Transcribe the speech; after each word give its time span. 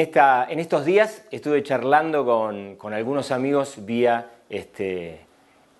En, 0.00 0.60
estos 0.60 0.84
días 0.84 1.24
estuve 1.32 1.60
charlando 1.64 2.24
con, 2.24 2.94
algunos 2.94 3.32
amigos 3.32 3.84
vía 3.84 4.30
este, 4.48 5.18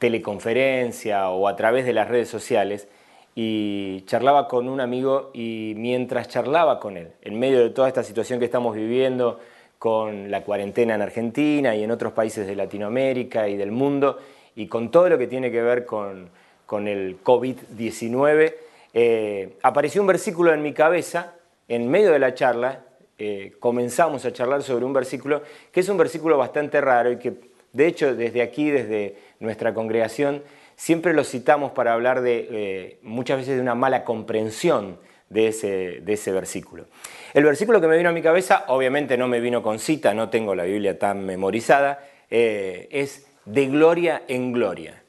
teleconferencia 0.00 1.30
o 1.30 1.46
a 1.46 1.54
través 1.54 1.86
de 1.86 1.92
las 1.92 2.08
redes 2.08 2.28
sociales 2.28 2.88
y 3.36 4.00
charlaba 4.06 4.48
con 4.48 4.68
un 4.68 4.80
amigo 4.80 5.30
y 5.34 5.74
mientras 5.77 6.27
charlaba 6.27 6.80
con 6.80 6.96
él, 6.96 7.12
en 7.22 7.38
medio 7.38 7.60
de 7.60 7.70
toda 7.70 7.86
esta 7.86 8.02
situación 8.02 8.41
que 8.41 8.46
estamos 8.46 8.74
viviendo 8.74 9.38
con 9.78 10.32
la 10.32 10.42
cuarentena 10.42 10.96
en 10.96 11.02
Argentina 11.02 11.77
y 11.77 11.84
en 11.84 11.92
otros 11.92 12.12
países 12.12 12.44
de 12.44 12.56
Latinoamérica 12.56 13.48
y 13.48 13.56
del 13.56 13.70
mundo 13.70 14.19
y 14.56 14.66
con 14.66 14.91
todo 14.91 15.10
lo 15.10 15.19
que 15.19 15.28
tiene 15.28 15.52
que 15.52 15.62
ver 15.62 15.86
con, 15.86 16.28
con 16.66 16.89
el 16.89 17.22
COVID-19, 17.22 18.55
eh, 18.94 19.56
apareció 19.62 20.00
un 20.00 20.08
versículo 20.08 20.52
en 20.52 20.61
mi 20.61 20.72
cabeza 20.72 21.34
en 21.69 21.89
medio 21.89 22.11
de 22.11 22.19
la 22.19 22.34
charla 22.34 22.80
eh, 23.19 23.52
comenzamos 23.58 24.24
a 24.24 24.33
charlar 24.33 24.62
sobre 24.62 24.84
un 24.84 24.92
versículo 24.92 25.42
que 25.72 25.80
es 25.80 25.88
un 25.88 25.97
versículo 25.97 26.38
bastante 26.38 26.80
raro 26.80 27.11
y 27.11 27.19
que 27.19 27.34
de 27.72 27.86
hecho 27.86 28.14
desde 28.14 28.42
aquí, 28.42 28.70
desde 28.70 29.16
nuestra 29.41 29.74
congregación, 29.74 30.42
siempre 30.77 31.12
lo 31.12 31.24
citamos 31.24 31.72
para 31.72 31.92
hablar 31.92 32.22
de 32.22 32.48
eh, 32.50 32.98
muchas 33.02 33.39
veces 33.39 33.56
de 33.56 33.62
una 33.62 33.74
mala 33.74 34.05
comprensión 34.05 34.98
de 35.28 35.48
ese, 35.48 36.00
de 36.00 36.12
ese 36.12 36.33
versículo. 36.33 36.86
El 37.34 37.44
versículo 37.44 37.80
que 37.80 37.89
me 37.89 37.96
vino 37.96 38.08
a 38.08 38.12
mi 38.12 38.22
cabeza, 38.22 38.64
obviamente 38.69 39.16
no 39.19 39.28
me 39.28 39.41
vino 39.41 39.62
con 39.62 39.78
cita, 39.78 40.14
no 40.14 40.30
tengo 40.30 40.55
la 40.55 40.64
Biblia 40.64 40.98
tan 40.98 41.27
memorizada, 41.27 42.06
eh, 42.30 42.89
es 42.91 43.27
de 43.44 43.66
gloria 43.66 44.22
en 44.28 44.52
gloria. 44.52 45.02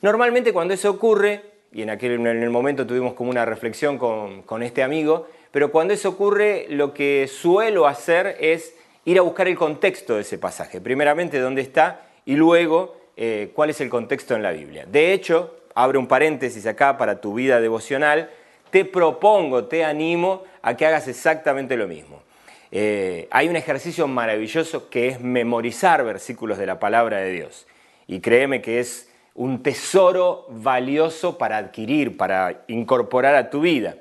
Normalmente 0.00 0.52
cuando 0.52 0.74
eso 0.74 0.90
ocurre, 0.90 1.42
y 1.72 1.82
en, 1.82 1.90
aquel, 1.90 2.12
en 2.12 2.42
el 2.42 2.50
momento 2.50 2.86
tuvimos 2.86 3.14
como 3.14 3.30
una 3.30 3.44
reflexión 3.44 3.98
con, 3.98 4.42
con 4.42 4.62
este 4.62 4.82
amigo, 4.82 5.26
pero 5.52 5.70
cuando 5.70 5.94
eso 5.94 6.08
ocurre, 6.08 6.66
lo 6.70 6.92
que 6.92 7.28
suelo 7.28 7.86
hacer 7.86 8.36
es 8.40 8.74
ir 9.04 9.18
a 9.18 9.22
buscar 9.22 9.46
el 9.48 9.56
contexto 9.56 10.16
de 10.16 10.22
ese 10.22 10.38
pasaje. 10.38 10.80
Primeramente, 10.80 11.38
dónde 11.38 11.62
está 11.62 12.06
y 12.24 12.34
luego 12.36 12.96
eh, 13.16 13.50
cuál 13.54 13.70
es 13.70 13.80
el 13.80 13.90
contexto 13.90 14.34
en 14.34 14.42
la 14.42 14.52
Biblia. 14.52 14.86
De 14.86 15.12
hecho, 15.12 15.54
abro 15.74 16.00
un 16.00 16.06
paréntesis 16.06 16.66
acá 16.66 16.96
para 16.96 17.20
tu 17.20 17.34
vida 17.34 17.60
devocional, 17.60 18.30
te 18.70 18.86
propongo, 18.86 19.66
te 19.66 19.84
animo 19.84 20.44
a 20.62 20.76
que 20.76 20.86
hagas 20.86 21.06
exactamente 21.06 21.76
lo 21.76 21.86
mismo. 21.86 22.22
Eh, 22.70 23.28
hay 23.30 23.48
un 23.48 23.56
ejercicio 23.56 24.08
maravilloso 24.08 24.88
que 24.88 25.08
es 25.08 25.20
memorizar 25.20 26.02
versículos 26.04 26.56
de 26.56 26.64
la 26.64 26.80
palabra 26.80 27.18
de 27.18 27.30
Dios. 27.30 27.66
Y 28.06 28.20
créeme 28.20 28.62
que 28.62 28.80
es 28.80 29.10
un 29.34 29.62
tesoro 29.62 30.46
valioso 30.48 31.36
para 31.36 31.58
adquirir, 31.58 32.16
para 32.16 32.64
incorporar 32.68 33.34
a 33.34 33.50
tu 33.50 33.60
vida. 33.60 33.96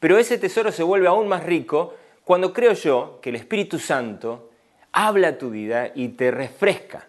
Pero 0.00 0.18
ese 0.18 0.38
tesoro 0.38 0.72
se 0.72 0.82
vuelve 0.82 1.06
aún 1.06 1.28
más 1.28 1.44
rico 1.44 1.94
cuando 2.24 2.52
creo 2.52 2.72
yo 2.72 3.20
que 3.22 3.30
el 3.30 3.36
Espíritu 3.36 3.78
Santo 3.78 4.50
habla 4.92 5.38
tu 5.38 5.50
vida 5.50 5.92
y 5.94 6.08
te 6.08 6.30
refresca. 6.30 7.06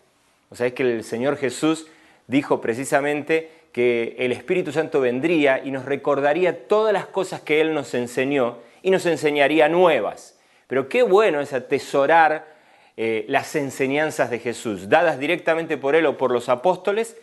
O 0.50 0.56
sea, 0.56 0.68
es 0.68 0.74
que 0.74 0.84
el 0.84 1.04
Señor 1.04 1.38
Jesús 1.38 1.88
dijo 2.28 2.62
precisamente 2.62 3.50
que 3.72 4.16
el 4.20 4.34
Espíritu 4.34 4.72
Santo 4.72 5.00
vendría 5.00 5.64
y 5.64 5.72
nos 5.72 5.86
recordaría 5.86 6.68
todas 6.68 6.94
las 6.94 7.06
cosas 7.06 7.42
que 7.42 7.62
Él 7.62 7.74
nos 7.74 7.94
enseñó 7.94 8.58
y 8.84 8.92
nos 8.92 9.06
enseñaría 9.06 9.70
nuevas. 9.70 10.38
Pero 10.68 10.90
qué 10.90 11.04
bueno 11.04 11.40
es 11.40 11.54
atesorar 11.54 12.52
eh, 12.98 13.26
las 13.30 13.56
enseñanzas 13.56 14.30
de 14.30 14.40
Jesús, 14.40 14.90
dadas 14.90 15.20
directamente 15.20 15.78
por 15.78 15.96
Él 15.96 16.06
o 16.06 16.18
por 16.18 16.32
los 16.32 16.50
apóstoles, 16.50 17.16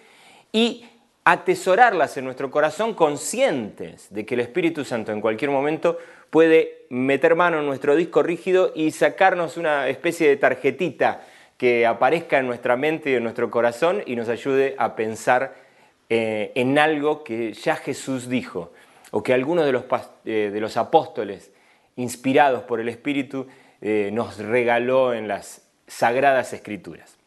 y 0.51 0.87
atesorarlas 1.31 2.17
en 2.17 2.25
nuestro 2.25 2.51
corazón 2.51 2.95
conscientes 2.95 4.07
de 4.09 4.25
que 4.25 4.35
el 4.35 4.41
Espíritu 4.41 4.83
Santo 4.83 5.13
en 5.13 5.21
cualquier 5.21 5.51
momento 5.51 5.99
puede 6.31 6.87
meter 6.89 7.35
mano 7.35 7.59
en 7.59 7.67
nuestro 7.67 7.97
disco 7.97 8.23
rígido 8.23 8.73
y 8.75 8.93
sacarnos 8.93 9.59
una 9.59 9.89
especie 9.89 10.27
de 10.27 10.39
tarjetita 10.39 11.23
que 11.59 11.85
aparezca 11.85 12.39
en 12.39 12.47
nuestra 12.47 12.79
mente 12.79 13.11
y 13.11 13.15
en 13.17 13.25
nuestro 13.25 13.51
corazón 13.51 14.03
y 14.07 14.17
nos 14.17 14.31
ayude 14.31 14.75
a 14.79 14.97
pensar 14.97 15.55
eh, 16.09 16.53
en 16.55 16.79
algo 16.79 17.25
que 17.25 17.53
ya 17.53 17.77
Jesús 17.77 18.31
dijo 18.31 18.73
o 19.11 19.23
que 19.23 19.35
algunos 19.35 19.67
de 19.67 19.73
los, 19.73 19.85
eh, 20.25 20.51
de 20.51 20.61
los 20.61 20.79
apóstoles 20.79 21.51
inspirados 21.97 22.63
por 22.63 22.81
el 22.81 22.89
Espíritu 22.89 23.49
eh, 23.83 24.09
nos 24.15 24.39
regaló 24.39 25.13
en 25.13 25.29
las 25.29 25.61
sagradas 25.87 26.55
escrituras. 26.55 27.19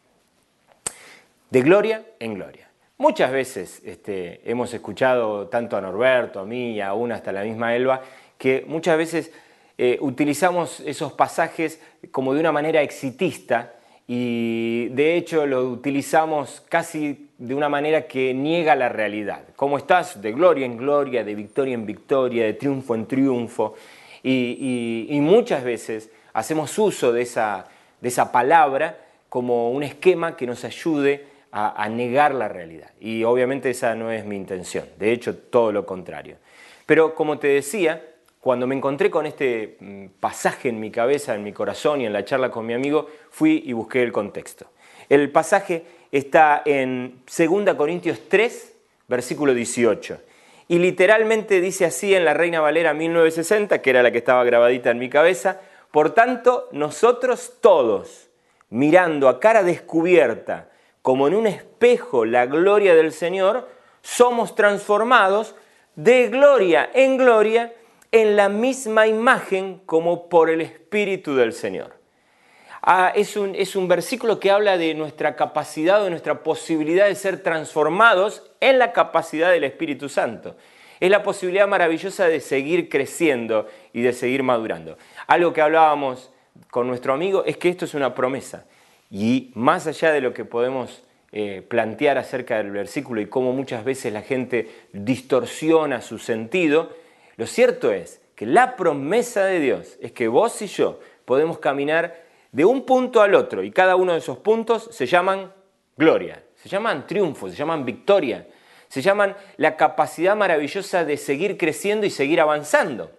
De 1.50 1.62
gloria 1.62 2.04
en 2.18 2.34
gloria. 2.34 2.71
Muchas 3.02 3.32
veces 3.32 3.82
este, 3.84 4.48
hemos 4.48 4.72
escuchado 4.72 5.48
tanto 5.48 5.76
a 5.76 5.80
Norberto, 5.80 6.38
a 6.38 6.44
mí 6.44 6.74
y 6.74 6.80
aún 6.80 7.10
hasta 7.10 7.32
la 7.32 7.42
misma 7.42 7.74
Elba, 7.74 8.00
que 8.38 8.64
muchas 8.64 8.96
veces 8.96 9.32
eh, 9.76 9.98
utilizamos 10.00 10.78
esos 10.86 11.12
pasajes 11.12 11.80
como 12.12 12.32
de 12.32 12.38
una 12.38 12.52
manera 12.52 12.80
exitista 12.80 13.72
y 14.06 14.86
de 14.90 15.16
hecho 15.16 15.46
lo 15.46 15.68
utilizamos 15.68 16.62
casi 16.68 17.30
de 17.38 17.56
una 17.56 17.68
manera 17.68 18.06
que 18.06 18.32
niega 18.34 18.76
la 18.76 18.88
realidad. 18.88 19.46
¿Cómo 19.56 19.78
estás? 19.78 20.22
De 20.22 20.30
gloria 20.30 20.64
en 20.64 20.76
gloria, 20.76 21.24
de 21.24 21.34
victoria 21.34 21.74
en 21.74 21.84
victoria, 21.84 22.44
de 22.44 22.52
triunfo 22.52 22.94
en 22.94 23.06
triunfo. 23.06 23.74
Y, 24.22 25.18
muchas 25.22 25.64
veces 25.64 26.08
hacemos 26.34 26.78
uso 26.78 27.12
de 27.12 27.22
esa, 27.22 27.66
de 28.00 28.08
esa 28.08 28.30
palabra 28.30 28.96
como 29.28 29.72
un 29.72 29.82
esquema 29.82 30.36
que 30.36 30.46
nos 30.46 30.64
ayude 30.64 31.31
a, 31.52 31.88
negar 31.90 32.34
la 32.34 32.48
realidad. 32.48 32.90
Y 32.98 33.24
obviamente 33.24 33.70
esa 33.70 33.94
no 33.94 34.10
es 34.10 34.24
mi 34.24 34.36
intención, 34.36 34.86
de 34.98 35.12
hecho 35.12 35.36
todo 35.36 35.70
lo 35.70 35.84
contrario. 35.84 36.36
Pero 36.86 37.14
como 37.14 37.38
te 37.38 37.48
decía, 37.48 38.02
cuando 38.40 38.66
me 38.66 38.74
encontré 38.74 39.10
con 39.10 39.26
este 39.26 39.76
mm, 39.78 40.06
pasaje 40.18 40.70
en 40.70 40.80
mi 40.80 40.90
cabeza, 40.90 41.34
en 41.34 41.44
mi 41.44 41.52
corazón 41.52 42.00
y 42.00 42.06
en 42.06 42.12
la 42.12 42.24
charla 42.24 42.50
con 42.50 42.64
mi 42.64 42.72
amigo, 42.72 43.06
fui 43.30 43.62
y 43.66 43.74
busqué 43.74 44.02
el 44.02 44.12
contexto. 44.12 44.66
El 45.10 45.30
pasaje 45.30 45.84
está 46.10 46.62
en 46.64 47.20
2 47.26 47.74
Corintios 47.74 48.20
3, 48.28 48.72
versículo 49.08 49.52
18. 49.52 50.18
Y 50.68 50.78
literalmente 50.78 51.60
dice 51.60 51.84
así 51.84 52.14
en 52.14 52.24
la 52.24 52.32
Reina 52.32 52.60
Valera 52.60 52.94
1960, 52.94 53.82
que 53.82 53.90
era 53.90 54.02
la 54.02 54.10
que 54.10 54.18
estaba 54.18 54.42
grabadita 54.42 54.90
en 54.90 54.98
mi 54.98 55.10
cabeza, 55.10 55.60
por 55.90 56.14
tanto, 56.14 56.70
nosotros 56.72 57.58
todos, 57.60 58.30
mirando 58.70 59.28
a 59.28 59.38
cara 59.38 59.62
descubierta 59.62 60.71
como 61.02 61.26
en 61.26 61.34
un 61.34 61.46
espejo 61.46 62.24
la 62.24 62.46
gloria 62.46 62.94
del 62.94 63.12
Señor, 63.12 63.68
somos 64.02 64.54
transformados 64.54 65.54
de 65.96 66.28
gloria 66.28 66.88
en 66.94 67.16
gloria 67.16 67.74
en 68.12 68.36
la 68.36 68.48
misma 68.48 69.06
imagen 69.06 69.80
como 69.84 70.28
por 70.28 70.48
el 70.48 70.60
Espíritu 70.60 71.34
del 71.34 71.52
Señor. 71.52 71.94
Ah, 72.82 73.12
es, 73.14 73.36
un, 73.36 73.54
es 73.54 73.76
un 73.76 73.86
versículo 73.86 74.40
que 74.40 74.50
habla 74.50 74.76
de 74.76 74.94
nuestra 74.94 75.36
capacidad, 75.36 76.02
de 76.02 76.10
nuestra 76.10 76.42
posibilidad 76.42 77.06
de 77.06 77.14
ser 77.14 77.42
transformados 77.42 78.50
en 78.60 78.78
la 78.78 78.92
capacidad 78.92 79.50
del 79.50 79.64
Espíritu 79.64 80.08
Santo. 80.08 80.56
Es 80.98 81.10
la 81.10 81.22
posibilidad 81.22 81.68
maravillosa 81.68 82.26
de 82.26 82.40
seguir 82.40 82.88
creciendo 82.88 83.66
y 83.92 84.02
de 84.02 84.12
seguir 84.12 84.42
madurando. 84.42 84.98
Algo 85.26 85.52
que 85.52 85.62
hablábamos 85.62 86.30
con 86.70 86.86
nuestro 86.86 87.12
amigo 87.12 87.44
es 87.44 87.56
que 87.56 87.68
esto 87.68 87.84
es 87.84 87.94
una 87.94 88.14
promesa. 88.14 88.66
Y 89.14 89.50
más 89.54 89.86
allá 89.86 90.10
de 90.10 90.22
lo 90.22 90.32
que 90.32 90.46
podemos 90.46 91.02
eh, 91.32 91.62
plantear 91.68 92.16
acerca 92.16 92.56
del 92.56 92.70
versículo 92.70 93.20
y 93.20 93.26
cómo 93.26 93.52
muchas 93.52 93.84
veces 93.84 94.10
la 94.10 94.22
gente 94.22 94.70
distorsiona 94.94 96.00
su 96.00 96.18
sentido, 96.18 96.88
lo 97.36 97.46
cierto 97.46 97.92
es 97.92 98.22
que 98.34 98.46
la 98.46 98.74
promesa 98.74 99.44
de 99.44 99.60
Dios 99.60 99.98
es 100.00 100.12
que 100.12 100.28
vos 100.28 100.62
y 100.62 100.66
yo 100.66 100.98
podemos 101.26 101.58
caminar 101.58 102.22
de 102.52 102.64
un 102.64 102.86
punto 102.86 103.20
al 103.20 103.34
otro 103.34 103.62
y 103.62 103.70
cada 103.70 103.96
uno 103.96 104.12
de 104.12 104.18
esos 104.18 104.38
puntos 104.38 104.88
se 104.90 105.04
llaman 105.04 105.52
gloria, 105.98 106.42
se 106.56 106.70
llaman 106.70 107.06
triunfo, 107.06 107.50
se 107.50 107.54
llaman 107.54 107.84
victoria, 107.84 108.46
se 108.88 109.02
llaman 109.02 109.36
la 109.58 109.76
capacidad 109.76 110.36
maravillosa 110.36 111.04
de 111.04 111.18
seguir 111.18 111.58
creciendo 111.58 112.06
y 112.06 112.10
seguir 112.10 112.40
avanzando. 112.40 113.10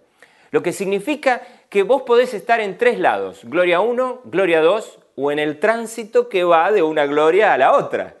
Lo 0.50 0.60
que 0.60 0.72
significa 0.72 1.42
que 1.68 1.84
vos 1.84 2.02
podés 2.02 2.34
estar 2.34 2.60
en 2.60 2.78
tres 2.78 2.98
lados, 2.98 3.42
gloria 3.44 3.80
1, 3.80 4.22
gloria 4.24 4.60
2 4.60 5.00
o 5.16 5.30
en 5.30 5.38
el 5.38 5.58
tránsito 5.58 6.28
que 6.28 6.44
va 6.44 6.72
de 6.72 6.82
una 6.82 7.06
gloria 7.06 7.52
a 7.52 7.58
la 7.58 7.72
otra. 7.72 8.16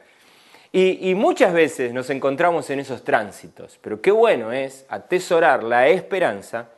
Y, 0.76 1.14
muchas 1.14 1.52
veces 1.52 1.92
nos 1.92 2.10
encontramos 2.10 2.68
en 2.68 2.80
esos 2.80 3.04
tránsitos, 3.04 3.78
pero 3.80 4.02
qué 4.02 4.10
bueno 4.10 4.50
es 4.50 4.84
atesorar 4.88 5.62
la 5.62 5.86
esperanza, 5.86 6.68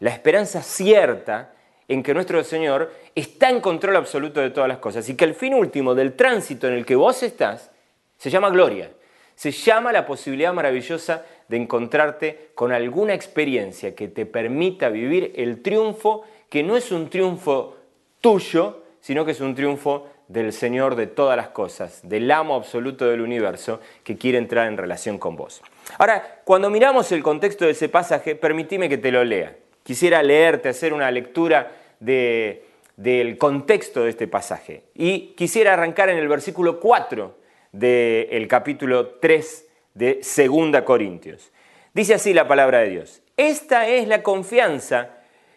la 0.00 0.10
esperanza 0.10 0.62
cierta 0.62 1.52
en 1.86 2.02
que 2.02 2.14
nuestro 2.14 2.42
Señor 2.42 2.90
está 3.14 3.50
en 3.50 3.60
control 3.60 3.96
absoluto 3.96 4.40
de 4.40 4.48
todas 4.48 4.68
las 4.68 4.78
cosas 4.78 5.06
y 5.10 5.14
que 5.14 5.26
el 5.26 5.34
fin 5.34 5.52
último 5.52 5.94
del 5.94 6.14
tránsito 6.14 6.68
en 6.68 6.72
el 6.72 6.86
que 6.86 6.96
vos 6.96 7.22
estás 7.22 7.70
se 8.16 8.30
llama 8.30 8.48
gloria, 8.48 8.90
se 9.34 9.50
llama 9.50 9.92
la 9.92 10.06
posibilidad 10.06 10.54
maravillosa 10.54 11.26
de 11.46 11.58
encontrarte 11.58 12.50
con 12.54 12.72
alguna 12.72 13.12
experiencia 13.12 13.94
que 13.94 14.08
te 14.08 14.24
permita 14.24 14.88
vivir 14.88 15.34
el 15.36 15.60
triunfo 15.60 16.24
que 16.48 16.62
no 16.62 16.78
es 16.78 16.90
un 16.92 17.10
triunfo 17.10 17.76
tuyo, 18.22 18.83
sino 19.04 19.26
que 19.26 19.32
es 19.32 19.42
un 19.42 19.54
triunfo 19.54 20.08
del 20.28 20.50
Señor 20.50 20.96
de 20.96 21.06
todas 21.06 21.36
las 21.36 21.48
cosas, 21.48 22.00
del 22.08 22.30
amo 22.30 22.54
absoluto 22.54 23.04
del 23.04 23.20
universo 23.20 23.78
que 24.02 24.16
quiere 24.16 24.38
entrar 24.38 24.66
en 24.66 24.78
relación 24.78 25.18
con 25.18 25.36
vos. 25.36 25.60
Ahora, 25.98 26.40
cuando 26.44 26.70
miramos 26.70 27.12
el 27.12 27.22
contexto 27.22 27.66
de 27.66 27.72
ese 27.72 27.90
pasaje, 27.90 28.34
permitime 28.34 28.88
que 28.88 28.96
te 28.96 29.12
lo 29.12 29.22
lea. 29.22 29.56
Quisiera 29.82 30.22
leerte, 30.22 30.70
hacer 30.70 30.94
una 30.94 31.10
lectura 31.10 31.70
del 32.00 33.36
contexto 33.36 34.04
de 34.04 34.08
este 34.08 34.26
pasaje. 34.26 34.84
Y 34.94 35.34
quisiera 35.36 35.74
arrancar 35.74 36.08
en 36.08 36.16
el 36.16 36.26
versículo 36.26 36.80
4 36.80 37.36
del 37.72 38.48
capítulo 38.48 39.16
3 39.16 39.66
de 39.92 40.22
2 40.24 40.80
Corintios. 40.80 41.52
Dice 41.92 42.14
así 42.14 42.32
la 42.32 42.48
palabra 42.48 42.78
de 42.78 42.88
Dios. 42.88 43.20
Esta 43.36 43.86
es 43.86 44.08
la 44.08 44.22
confianza 44.22 45.10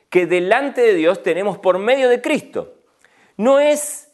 que 0.10 0.26
delante 0.26 0.82
de 0.82 0.96
Dios 0.96 1.24
tenemos 1.24 1.58
por 1.58 1.80
medio 1.80 2.10
de 2.10 2.20
Cristo. 2.20 2.74
No 3.38 3.60
es 3.60 4.12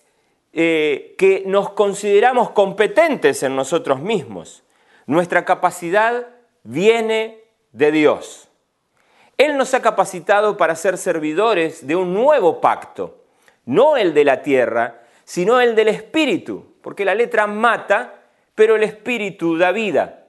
eh, 0.52 1.16
que 1.18 1.44
nos 1.46 1.72
consideramos 1.72 2.52
competentes 2.52 3.42
en 3.44 3.56
nosotros 3.56 4.02
mismos. 4.02 4.64
Nuestra 5.08 5.46
capacidad 5.46 6.28
viene 6.64 7.44
de 7.72 7.92
Dios. 7.92 8.50
Él 9.38 9.58
nos 9.58 9.74
ha 9.74 9.82
capacitado 9.82 10.58
para 10.58 10.76
ser 10.76 10.98
servidores 10.98 11.88
de 11.88 11.96
un 11.96 12.14
nuevo 12.14 12.62
pacto, 12.62 13.24
no 13.66 13.98
el 13.98 14.14
de 14.14 14.26
la 14.26 14.42
tierra, 14.42 15.02
sino 15.24 15.60
el 15.60 15.76
del 15.76 15.88
Espíritu, 15.88 16.76
porque 16.82 17.06
la 17.06 17.16
letra 17.16 17.48
mata, 17.48 18.22
pero 18.54 18.76
el 18.76 18.84
Espíritu 18.84 19.58
da 19.58 19.72
vida. 19.72 20.23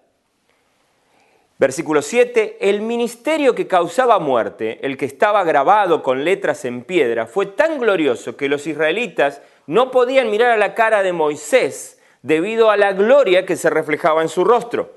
Versículo 1.56 2.02
7, 2.02 2.58
el 2.68 2.80
ministerio 2.80 3.54
que 3.54 3.68
causaba 3.68 4.18
muerte, 4.18 4.80
el 4.82 4.96
que 4.96 5.06
estaba 5.06 5.44
grabado 5.44 6.02
con 6.02 6.24
letras 6.24 6.64
en 6.64 6.82
piedra, 6.82 7.26
fue 7.26 7.46
tan 7.46 7.78
glorioso 7.78 8.36
que 8.36 8.48
los 8.48 8.66
israelitas 8.66 9.40
no 9.66 9.92
podían 9.92 10.30
mirar 10.30 10.50
a 10.50 10.56
la 10.56 10.74
cara 10.74 11.04
de 11.04 11.12
Moisés 11.12 12.00
debido 12.22 12.70
a 12.70 12.76
la 12.76 12.92
gloria 12.92 13.46
que 13.46 13.56
se 13.56 13.70
reflejaba 13.70 14.22
en 14.22 14.28
su 14.28 14.44
rostro, 14.44 14.94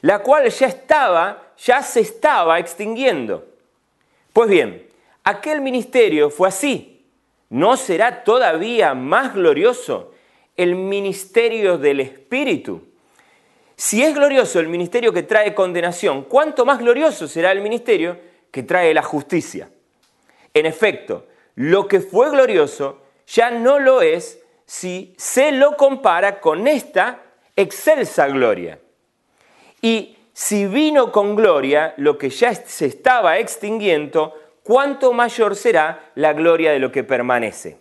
la 0.00 0.20
cual 0.20 0.48
ya 0.48 0.66
estaba, 0.66 1.42
ya 1.58 1.82
se 1.82 2.00
estaba 2.00 2.58
extinguiendo. 2.58 3.44
Pues 4.32 4.48
bien, 4.48 4.88
aquel 5.24 5.60
ministerio 5.60 6.30
fue 6.30 6.48
así. 6.48 7.04
¿No 7.50 7.76
será 7.76 8.24
todavía 8.24 8.94
más 8.94 9.34
glorioso 9.34 10.14
el 10.56 10.74
ministerio 10.74 11.76
del 11.78 12.00
Espíritu? 12.00 12.85
Si 13.76 14.02
es 14.02 14.14
glorioso 14.14 14.58
el 14.58 14.68
ministerio 14.68 15.12
que 15.12 15.22
trae 15.22 15.54
condenación, 15.54 16.24
¿cuánto 16.24 16.64
más 16.64 16.78
glorioso 16.78 17.28
será 17.28 17.52
el 17.52 17.60
ministerio 17.60 18.18
que 18.50 18.62
trae 18.62 18.94
la 18.94 19.02
justicia? 19.02 19.68
En 20.54 20.64
efecto, 20.64 21.26
lo 21.56 21.86
que 21.86 22.00
fue 22.00 22.30
glorioso 22.30 23.02
ya 23.26 23.50
no 23.50 23.78
lo 23.78 24.00
es 24.00 24.42
si 24.64 25.14
se 25.18 25.52
lo 25.52 25.76
compara 25.76 26.40
con 26.40 26.66
esta 26.66 27.20
excelsa 27.54 28.28
gloria. 28.28 28.78
Y 29.82 30.16
si 30.32 30.66
vino 30.66 31.12
con 31.12 31.36
gloria 31.36 31.92
lo 31.98 32.16
que 32.16 32.30
ya 32.30 32.54
se 32.54 32.86
estaba 32.86 33.38
extinguiendo, 33.38 34.34
cuánto 34.62 35.12
mayor 35.12 35.54
será 35.54 36.10
la 36.14 36.32
gloria 36.32 36.72
de 36.72 36.78
lo 36.78 36.90
que 36.90 37.04
permanece. 37.04 37.78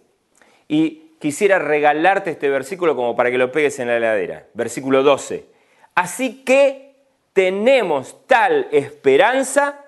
Y 0.68 1.12
quisiera 1.19 1.57
regalarte 1.57 2.31
este 2.31 2.50
versículo 2.50 2.97
como 2.97 3.15
para 3.15 3.31
que 3.31 3.38
lo 3.38 3.51
pegues 3.51 3.80
en 3.80 3.88
la 3.88 3.95
heladera. 3.95 4.47
Versículo 4.53 5.01
12. 5.01 5.55
Así 5.95 6.44
que 6.44 6.94
tenemos 7.33 8.27
tal 8.27 8.68
esperanza, 8.71 9.86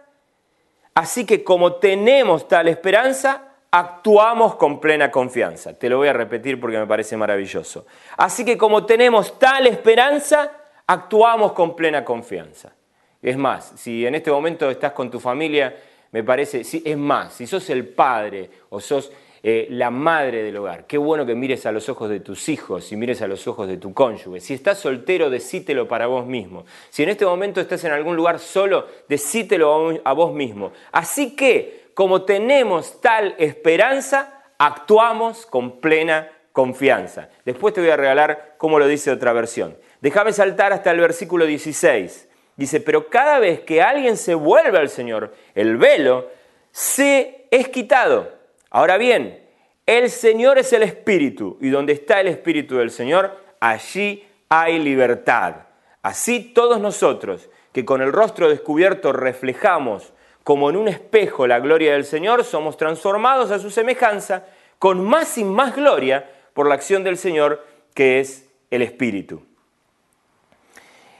así 0.94 1.25
que 1.25 1.44
como 1.44 1.74
tenemos 1.74 2.48
tal 2.48 2.68
esperanza, 2.69 3.44
actuamos 3.71 4.56
con 4.56 4.80
plena 4.80 5.12
confianza. 5.12 5.77
Te 5.77 5.89
lo 5.89 5.98
voy 5.98 6.07
a 6.07 6.13
repetir 6.13 6.59
porque 6.59 6.77
me 6.77 6.88
parece 6.88 7.18
maravilloso. 7.18 7.86
Así 8.18 8.45
que 8.45 8.57
como 8.57 8.86
tenemos 8.86 9.38
tal 9.38 9.68
esperanza, 9.68 10.51
actuamos 10.88 11.51
con 11.51 11.75
plena 11.75 12.04
confianza. 12.04 12.74
Es 13.21 13.38
más, 13.38 13.74
si 13.75 14.06
en 14.06 14.15
este 14.15 14.31
momento 14.31 14.69
estás 14.69 14.94
con 14.94 15.12
tu 15.12 15.19
familia, 15.19 15.75
me 16.12 16.24
parece, 16.24 16.63
sí, 16.63 16.81
es 16.86 16.98
más, 16.98 17.33
si 17.33 17.45
sos 17.45 17.69
el 17.69 17.88
padre 17.88 18.50
o 18.69 18.80
sos 18.80 19.12
eh, 19.49 19.65
la 19.69 19.91
madre 19.91 20.44
del 20.44 20.57
hogar. 20.57 20.88
Qué 20.88 20.97
bueno 20.97 21.25
que 21.25 21.33
mires 21.33 21.65
a 21.65 21.71
los 21.71 21.88
ojos 21.88 22.09
de 22.09 22.19
tus 22.19 22.49
hijos 22.49 22.91
y 22.91 22.97
mires 22.97 23.21
a 23.21 23.27
los 23.27 23.47
ojos 23.47 23.65
de 23.65 23.77
tu 23.77 23.94
cónyuge. 23.94 24.41
Si 24.41 24.53
estás 24.53 24.77
soltero, 24.77 25.29
decítelo 25.29 25.88
para 25.88 26.07
vos 26.07 26.25
mismo. 26.25 26.65
Si 26.89 27.03
en 27.03 27.07
este 27.07 27.25
momento 27.25 27.61
estás 27.61 27.81
en 27.85 27.94
algún 27.94 28.17
lugar 28.17 28.39
solo, 28.39 28.88
decítelo 29.07 30.01
a 30.03 30.11
vos 30.11 30.33
mismo. 30.33 30.73
Así 30.91 31.33
que, 31.33 31.91
como 31.94 32.23
tenemos 32.23 32.99
tal 32.99 33.35
esperanza, 33.38 34.44
actuamos 34.57 35.45
con 35.45 35.79
plena 35.79 36.29
confianza. 36.51 37.29
Después 37.45 37.73
te 37.73 37.79
voy 37.79 37.91
a 37.91 37.95
regalar 37.95 38.55
cómo 38.57 38.79
lo 38.79 38.85
dice 38.85 39.11
otra 39.11 39.31
versión. 39.31 39.77
Déjame 40.01 40.33
saltar 40.33 40.73
hasta 40.73 40.91
el 40.91 40.99
versículo 40.99 41.45
16. 41.45 42.27
Dice, 42.57 42.81
pero 42.81 43.07
cada 43.07 43.39
vez 43.39 43.61
que 43.61 43.81
alguien 43.81 44.17
se 44.17 44.35
vuelve 44.35 44.77
al 44.77 44.89
Señor, 44.89 45.33
el 45.55 45.77
velo 45.77 46.27
se 46.71 47.47
es 47.49 47.69
quitado. 47.69 48.35
Ahora 48.69 48.98
bien, 48.98 49.44
el 49.86 50.10
Señor 50.10 50.58
es 50.58 50.74
el 50.74 50.84
Espíritu 50.84 51.58
y 51.62 51.69
donde 51.69 51.94
está 51.94 52.19
el 52.19 52.28
Espíritu 52.28 52.75
del 52.78 52.92
Señor, 52.92 53.38
allí 53.60 54.28
hay 54.50 54.80
libertad. 54.80 55.56
Así 56.02 56.42
todos 56.42 56.80
nosotros, 56.80 57.50
que 57.72 57.86
con 57.86 58.02
el 58.02 58.12
rostro 58.12 58.50
descubierto 58.50 59.14
reflejamos 59.14 60.14
como 60.44 60.69
en 60.69 60.78
un 60.78 60.88
espejo 60.88 61.46
la 61.46 61.60
gloria 61.60 61.94
del 61.94 62.06
Señor, 62.06 62.44
somos 62.44 62.78
transformados 62.78 63.52
a 63.52 63.60
su 63.60 63.69
semejanza 63.69 64.46
con 64.80 65.04
más 65.04 65.38
y 65.38 65.44
más 65.44 65.75
gloria 65.75 66.30
por 66.54 66.68
la 66.68 66.75
acción 66.75 67.04
del 67.04 67.18
Señor, 67.18 67.66
que 67.94 68.19
es 68.19 68.48
el 68.72 68.81
Espíritu. 68.81 69.44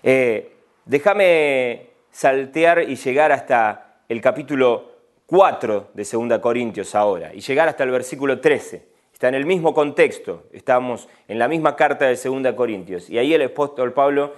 Eh, 0.04 0.54
déjame 0.86 1.90
saltear 2.12 2.84
y 2.84 2.96
llegar 2.96 3.32
hasta 3.32 4.00
el 4.08 4.22
capítulo 4.22 4.97
4 5.28 5.90
de 5.94 6.08
2 6.10 6.40
Corintios 6.40 6.96
ahora 6.96 7.34
y 7.34 7.42
llegar 7.42 7.68
hasta 7.68 7.84
el 7.84 7.92
versículo 7.92 8.40
13. 8.40 8.88
Está 9.14 9.28
en 9.28 9.36
el 9.36 9.46
mismo 9.46 9.74
contexto, 9.74 10.46
estamos 10.54 11.10
en 11.28 11.38
la 11.38 11.48
misma 11.50 11.76
carta 11.76 12.06
de 12.06 12.16
2 12.16 12.54
Corintios 12.56 13.10
y 13.10 13.18
ahí 13.18 13.34
el 13.34 13.42
apóstol 13.42 13.92
Pablo 13.92 14.36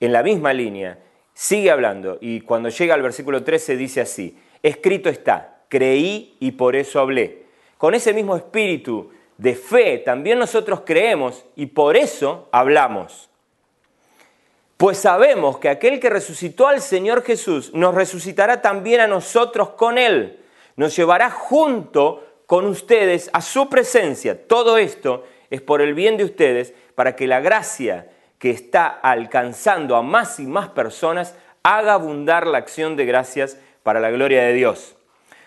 en 0.00 0.12
la 0.12 0.24
misma 0.24 0.52
línea 0.52 0.98
sigue 1.32 1.70
hablando 1.70 2.18
y 2.20 2.40
cuando 2.40 2.70
llega 2.70 2.94
al 2.94 3.02
versículo 3.02 3.44
13 3.44 3.76
dice 3.76 4.00
así, 4.00 4.36
escrito 4.62 5.08
está, 5.08 5.62
creí 5.68 6.36
y 6.40 6.52
por 6.52 6.74
eso 6.74 6.98
hablé. 6.98 7.44
Con 7.78 7.94
ese 7.94 8.12
mismo 8.12 8.34
espíritu 8.34 9.12
de 9.38 9.54
fe 9.54 9.98
también 9.98 10.40
nosotros 10.40 10.82
creemos 10.84 11.44
y 11.54 11.66
por 11.66 11.96
eso 11.96 12.48
hablamos. 12.50 13.30
Pues 14.76 14.98
sabemos 14.98 15.58
que 15.58 15.70
aquel 15.70 16.00
que 16.00 16.10
resucitó 16.10 16.68
al 16.68 16.82
Señor 16.82 17.22
Jesús 17.22 17.72
nos 17.72 17.94
resucitará 17.94 18.60
también 18.60 19.00
a 19.00 19.06
nosotros 19.06 19.70
con 19.70 19.96
Él. 19.96 20.40
Nos 20.76 20.94
llevará 20.94 21.30
junto 21.30 22.26
con 22.46 22.66
ustedes 22.66 23.30
a 23.32 23.40
su 23.40 23.70
presencia. 23.70 24.46
Todo 24.46 24.76
esto 24.76 25.24
es 25.48 25.62
por 25.62 25.80
el 25.80 25.94
bien 25.94 26.18
de 26.18 26.24
ustedes, 26.24 26.74
para 26.94 27.16
que 27.16 27.26
la 27.26 27.40
gracia 27.40 28.10
que 28.38 28.50
está 28.50 28.86
alcanzando 28.86 29.96
a 29.96 30.02
más 30.02 30.38
y 30.40 30.46
más 30.46 30.68
personas 30.68 31.34
haga 31.62 31.94
abundar 31.94 32.46
la 32.46 32.58
acción 32.58 32.96
de 32.96 33.06
gracias 33.06 33.58
para 33.82 34.00
la 34.00 34.10
gloria 34.10 34.42
de 34.42 34.52
Dios. 34.52 34.94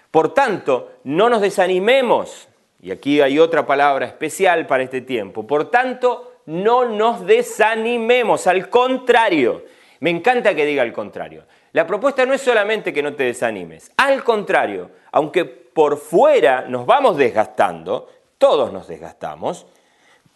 Por 0.09 0.33
tanto, 0.33 0.91
no 1.03 1.29
nos 1.29 1.41
desanimemos. 1.41 2.47
Y 2.81 2.91
aquí 2.91 3.21
hay 3.21 3.37
otra 3.37 3.67
palabra 3.67 4.05
especial 4.05 4.65
para 4.65 4.83
este 4.83 5.01
tiempo. 5.01 5.45
Por 5.45 5.69
tanto, 5.69 6.28
no 6.49 6.85
nos 6.85 7.27
desanimemos, 7.27 8.47
al 8.47 8.69
contrario. 8.69 9.63
Me 9.99 10.09
encanta 10.09 10.55
que 10.55 10.65
diga 10.65 10.81
al 10.81 10.91
contrario. 10.91 11.43
La 11.73 11.85
propuesta 11.85 12.25
no 12.25 12.33
es 12.33 12.41
solamente 12.41 12.91
que 12.91 13.03
no 13.03 13.13
te 13.13 13.25
desanimes, 13.25 13.91
al 13.97 14.23
contrario, 14.23 14.89
aunque 15.11 15.45
por 15.45 15.97
fuera 15.97 16.65
nos 16.67 16.87
vamos 16.87 17.17
desgastando, 17.17 18.09
todos 18.39 18.73
nos 18.73 18.87
desgastamos, 18.87 19.67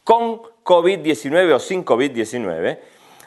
con 0.04 0.44
COVID-19 0.64 1.54
o 1.54 1.60
sin 1.60 1.84
COVID-19, 1.84 2.78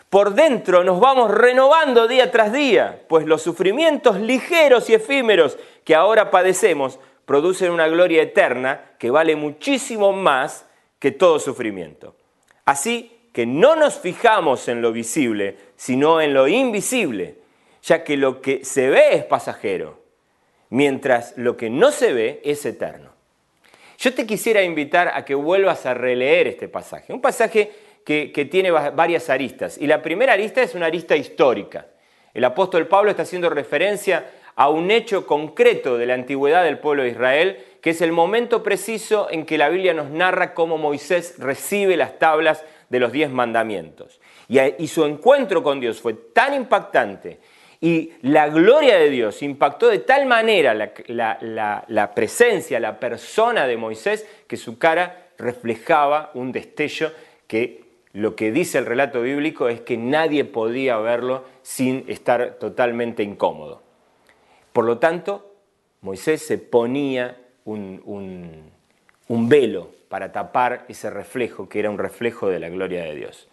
por 0.08 0.34
dentro 0.34 0.84
nos 0.84 1.00
vamos 1.00 1.32
renovando 1.32 2.06
día 2.06 2.30
tras 2.30 2.52
día, 2.52 3.02
pues 3.08 3.26
los 3.26 3.42
sufrimientos 3.42 4.20
ligeros 4.20 4.88
y 4.88 4.94
efímeros 4.94 5.58
que 5.82 5.96
ahora 5.96 6.30
padecemos 6.30 7.00
producen 7.24 7.72
una 7.72 7.88
gloria 7.88 8.22
eterna 8.22 8.92
que 9.00 9.10
vale 9.10 9.34
muchísimo 9.34 10.12
más 10.12 10.66
que 11.00 11.10
todo 11.10 11.40
sufrimiento. 11.40 12.14
Así 12.66 13.16
que 13.32 13.46
no 13.46 13.76
nos 13.76 13.98
fijamos 14.00 14.68
en 14.68 14.82
lo 14.82 14.92
visible, 14.92 15.56
sino 15.76 16.20
en 16.20 16.34
lo 16.34 16.48
invisible, 16.48 17.36
ya 17.82 18.02
que 18.02 18.16
lo 18.16 18.42
que 18.42 18.64
se 18.64 18.90
ve 18.90 19.14
es 19.14 19.24
pasajero, 19.24 20.02
mientras 20.70 21.34
lo 21.36 21.56
que 21.56 21.70
no 21.70 21.92
se 21.92 22.12
ve 22.12 22.40
es 22.44 22.66
eterno. 22.66 23.10
Yo 23.98 24.12
te 24.14 24.26
quisiera 24.26 24.62
invitar 24.62 25.12
a 25.14 25.24
que 25.24 25.34
vuelvas 25.34 25.86
a 25.86 25.94
releer 25.94 26.48
este 26.48 26.68
pasaje, 26.68 27.12
un 27.12 27.20
pasaje 27.20 27.70
que, 28.04 28.48
tiene 28.50 28.70
varias 28.70 29.30
aristas, 29.30 29.78
y 29.78 29.86
la 29.86 30.02
primera 30.02 30.32
arista 30.32 30.60
es 30.62 30.74
una 30.74 30.86
arista 30.86 31.16
histórica. 31.16 31.86
El 32.34 32.44
apóstol 32.44 32.86
Pablo 32.88 33.10
está 33.10 33.22
haciendo 33.22 33.48
referencia 33.48 34.28
a 34.56 34.70
un 34.70 34.90
hecho 34.90 35.26
concreto 35.26 35.98
de 35.98 36.06
la 36.06 36.14
antigüedad 36.14 36.64
del 36.64 36.78
pueblo 36.78 37.02
de 37.02 37.10
Israel, 37.10 37.58
que 37.82 37.90
es 37.90 38.00
el 38.00 38.10
momento 38.10 38.62
preciso 38.62 39.28
en 39.30 39.44
que 39.46 39.58
la 39.58 39.68
Biblia 39.68 39.94
nos 39.94 40.10
narra 40.10 40.54
cómo 40.54 40.78
Moisés 40.78 41.36
recibe 41.38 41.96
las 41.96 42.18
tablas 42.18 42.64
de 42.88 42.98
los 42.98 43.12
diez 43.12 43.30
mandamientos. 43.30 44.20
Y, 44.48 44.86
su 44.88 45.04
encuentro 45.04 45.62
con 45.62 45.78
Dios 45.78 46.00
fue 46.00 46.14
tan 46.14 46.54
impactante 46.54 47.38
y 47.80 48.12
la 48.22 48.48
gloria 48.48 48.96
de 48.96 49.10
Dios 49.10 49.42
impactó 49.42 49.88
de 49.88 49.98
tal 49.98 50.24
manera 50.26 50.72
la, 50.74 52.12
presencia, 52.14 52.80
la 52.80 52.98
persona 52.98 53.66
de 53.66 53.76
Moisés, 53.76 54.26
que 54.46 54.56
su 54.56 54.78
cara 54.78 55.28
reflejaba 55.36 56.30
un 56.32 56.52
destello 56.52 57.12
que 57.46 57.84
lo 58.14 58.34
que 58.34 58.50
dice 58.50 58.78
el 58.78 58.86
relato 58.86 59.20
bíblico 59.20 59.68
es 59.68 59.82
que 59.82 59.98
nadie 59.98 60.46
podía 60.46 60.96
verlo 60.96 61.44
sin 61.60 62.06
estar 62.08 62.54
totalmente 62.54 63.22
incómodo. 63.22 63.85
Por 64.76 64.84
lo 64.84 64.98
tanto, 64.98 65.54
Moisés 66.02 66.46
se 66.46 66.58
ponía 66.58 67.38
un, 67.64 68.70
velo 69.26 69.88
para 70.10 70.32
tapar 70.32 70.84
ese 70.88 71.08
reflejo, 71.08 71.66
que 71.66 71.78
era 71.78 71.88
un 71.88 71.96
reflejo 71.96 72.50
de 72.50 72.60
la 72.60 72.68
gloria 72.68 73.02
de 73.04 73.14
Dios. 73.14 73.48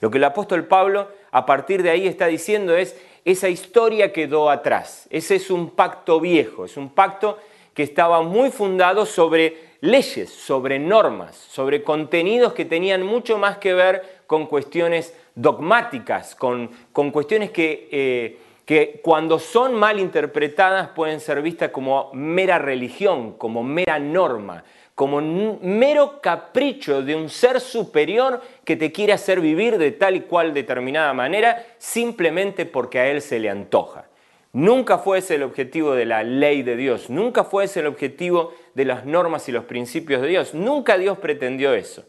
Lo 0.00 0.10
que 0.10 0.18
el 0.18 0.24
apóstol 0.24 0.64
Pablo 0.64 1.06
a 1.30 1.46
partir 1.46 1.84
de 1.84 1.90
ahí 1.90 2.08
está 2.08 2.26
diciendo 2.26 2.76
es, 2.76 3.00
esa 3.24 3.48
historia 3.48 4.12
quedó 4.12 4.50
atrás, 4.50 5.06
ese 5.10 5.36
es 5.36 5.48
un 5.48 5.70
pacto 5.70 6.18
viejo, 6.18 6.64
es 6.64 6.76
un 6.76 6.88
pacto 6.88 7.38
que 7.72 7.84
estaba 7.84 8.22
muy 8.22 8.50
fundado 8.50 9.06
sobre 9.06 9.74
leyes, 9.80 10.28
sobre 10.30 10.80
normas, 10.80 11.36
sobre 11.36 11.84
contenidos 11.84 12.52
que 12.52 12.64
tenían 12.64 13.04
mucho 13.04 13.38
más 13.38 13.58
que 13.58 13.74
ver 13.74 14.22
con 14.26 14.48
cuestiones 14.48 15.14
dogmáticas, 15.36 16.34
con, 16.34 16.70
cuestiones 17.12 17.52
que 17.52 17.88
eh, 17.92 18.38
que 18.64 19.00
cuando 19.02 19.38
son 19.38 19.74
mal 19.74 20.00
interpretadas 20.00 20.88
pueden 20.88 21.20
ser 21.20 21.42
vistas 21.42 21.70
como 21.70 22.10
mera 22.14 22.58
religión, 22.58 23.34
como 23.34 23.62
mera 23.62 23.98
norma, 23.98 24.64
como 24.94 25.20
mero 25.20 26.20
capricho 26.20 27.02
de 27.02 27.16
un 27.16 27.28
ser 27.28 27.60
superior 27.60 28.40
que 28.64 28.76
te 28.76 28.92
quiere 28.92 29.12
hacer 29.12 29.40
vivir 29.40 29.76
de 29.76 29.90
tal 29.90 30.16
y 30.16 30.20
cual 30.20 30.54
determinada 30.54 31.12
manera 31.12 31.66
simplemente 31.78 32.64
porque 32.64 33.00
a 33.00 33.08
él 33.08 33.20
se 33.20 33.38
le 33.38 33.50
antoja. 33.50 34.06
Nunca 34.52 34.98
fue 34.98 35.18
ese 35.18 35.34
el 35.34 35.42
objetivo 35.42 35.94
de 35.94 36.04
la 36.04 36.22
ley 36.22 36.62
de 36.62 36.76
Dios, 36.76 37.10
nunca 37.10 37.42
fue 37.42 37.64
ese 37.64 37.80
el 37.80 37.86
objetivo 37.86 38.54
de 38.74 38.84
las 38.84 39.04
normas 39.04 39.48
y 39.48 39.52
los 39.52 39.64
principios 39.64 40.22
de 40.22 40.28
Dios, 40.28 40.54
nunca 40.54 40.96
Dios 40.96 41.18
pretendió 41.18 41.74
eso. 41.74 42.04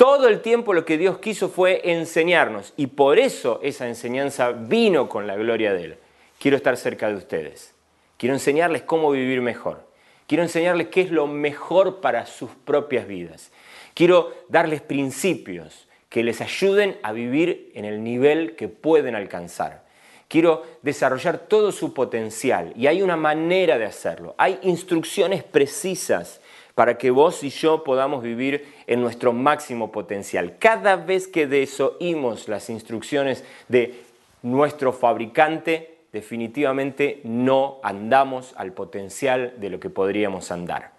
Todo 0.00 0.28
el 0.28 0.40
tiempo 0.40 0.72
lo 0.72 0.86
que 0.86 0.96
Dios 0.96 1.18
quiso 1.18 1.50
fue 1.50 1.82
enseñarnos 1.84 2.72
y 2.78 2.86
por 2.86 3.18
eso 3.18 3.60
esa 3.62 3.86
enseñanza 3.86 4.50
vino 4.50 5.10
con 5.10 5.26
la 5.26 5.36
gloria 5.36 5.74
de 5.74 5.84
Él. 5.84 5.98
Quiero 6.38 6.56
estar 6.56 6.78
cerca 6.78 7.08
de 7.08 7.16
ustedes. 7.16 7.74
Quiero 8.16 8.34
enseñarles 8.34 8.80
cómo 8.80 9.10
vivir 9.10 9.42
mejor. 9.42 9.86
Quiero 10.26 10.42
enseñarles 10.42 10.88
qué 10.88 11.02
es 11.02 11.10
lo 11.10 11.26
mejor 11.26 12.00
para 12.00 12.24
sus 12.24 12.48
propias 12.48 13.06
vidas. 13.06 13.52
Quiero 13.92 14.32
darles 14.48 14.80
principios 14.80 15.86
que 16.08 16.24
les 16.24 16.40
ayuden 16.40 16.96
a 17.02 17.12
vivir 17.12 17.70
en 17.74 17.84
el 17.84 18.02
nivel 18.02 18.56
que 18.56 18.68
pueden 18.68 19.14
alcanzar. 19.14 19.84
Quiero 20.28 20.62
desarrollar 20.80 21.40
todo 21.40 21.72
su 21.72 21.92
potencial 21.92 22.72
y 22.74 22.86
hay 22.86 23.02
una 23.02 23.18
manera 23.18 23.76
de 23.76 23.84
hacerlo. 23.84 24.34
Hay 24.38 24.60
instrucciones 24.62 25.44
precisas 25.44 26.40
para 26.80 26.96
que 26.96 27.10
vos 27.10 27.44
y 27.44 27.50
yo 27.50 27.84
podamos 27.84 28.22
vivir 28.22 28.72
en 28.86 29.02
nuestro 29.02 29.34
máximo 29.34 29.92
potencial. 29.92 30.56
Cada 30.58 30.96
vez 30.96 31.28
que 31.28 31.46
desoímos 31.46 32.48
las 32.48 32.70
instrucciones 32.70 33.44
de 33.68 34.00
nuestro 34.40 34.94
fabricante, 34.94 35.98
definitivamente 36.10 37.20
no 37.22 37.80
andamos 37.82 38.54
al 38.56 38.72
potencial 38.72 39.52
de 39.58 39.68
lo 39.68 39.78
que 39.78 39.90
podríamos 39.90 40.50
andar. 40.50 40.92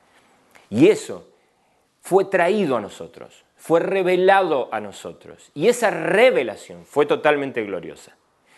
Y 0.70 0.90
eso 0.90 1.28
fue 2.00 2.26
traído 2.26 2.78
a 2.78 2.82
nosotros, 2.82 3.44
fue 3.58 3.80
revelado 3.80 4.70
a 4.72 4.80
nosotros. 4.80 5.50
Y 5.56 5.68
esa 5.68 5.90
revelación 5.90 6.86
fue 6.86 7.08
totalmente 7.08 7.64
gloriosa. 7.64 8.16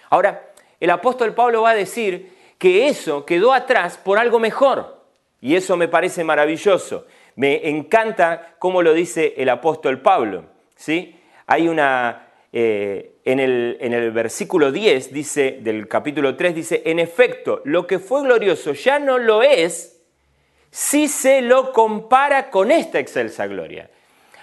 Ahora, 0.10 0.52
el 0.78 0.90
apóstol 0.90 1.34
Pablo 1.34 1.62
va 1.62 1.70
a 1.70 1.76
decir 1.76 2.36
que 2.58 2.90
eso 2.90 3.26
quedó 3.26 3.54
atrás 3.54 3.98
por 3.98 4.20
algo 4.20 4.42
mejor. 4.42 5.03
Y 5.44 5.56
eso 5.56 5.78
me 5.78 5.90
parece 5.90 6.24
maravilloso. 6.24 7.06
Me 7.36 7.68
encanta 7.70 8.56
cómo 8.60 8.82
lo 8.82 8.94
dice 8.94 9.34
el 9.38 9.50
apóstol 9.50 10.00
Pablo. 10.00 10.46
¿sí? 10.76 11.20
Hay 11.46 11.68
una, 11.68 12.30
eh, 12.52 13.18
en, 13.26 13.40
el, 13.40 13.78
en, 13.82 13.92
el, 13.92 14.12
versículo 14.12 14.72
10 14.72 15.12
dice, 15.12 15.58
del 15.60 15.88
capítulo 15.90 16.38
3, 16.38 16.56
dice, 16.56 16.82
en 16.86 16.98
efecto, 16.98 17.62
lo 17.66 17.86
que 17.86 18.00
fue 18.00 18.24
glorioso 18.24 18.72
ya 18.72 19.00
no 19.00 19.18
lo 19.18 19.44
es 19.44 20.02
si 20.72 21.10
se 21.10 21.42
lo 21.42 21.74
compara 21.74 22.50
con 22.50 22.72
esta 22.72 23.00
excelsa 23.00 23.46
gloria. 23.46 23.90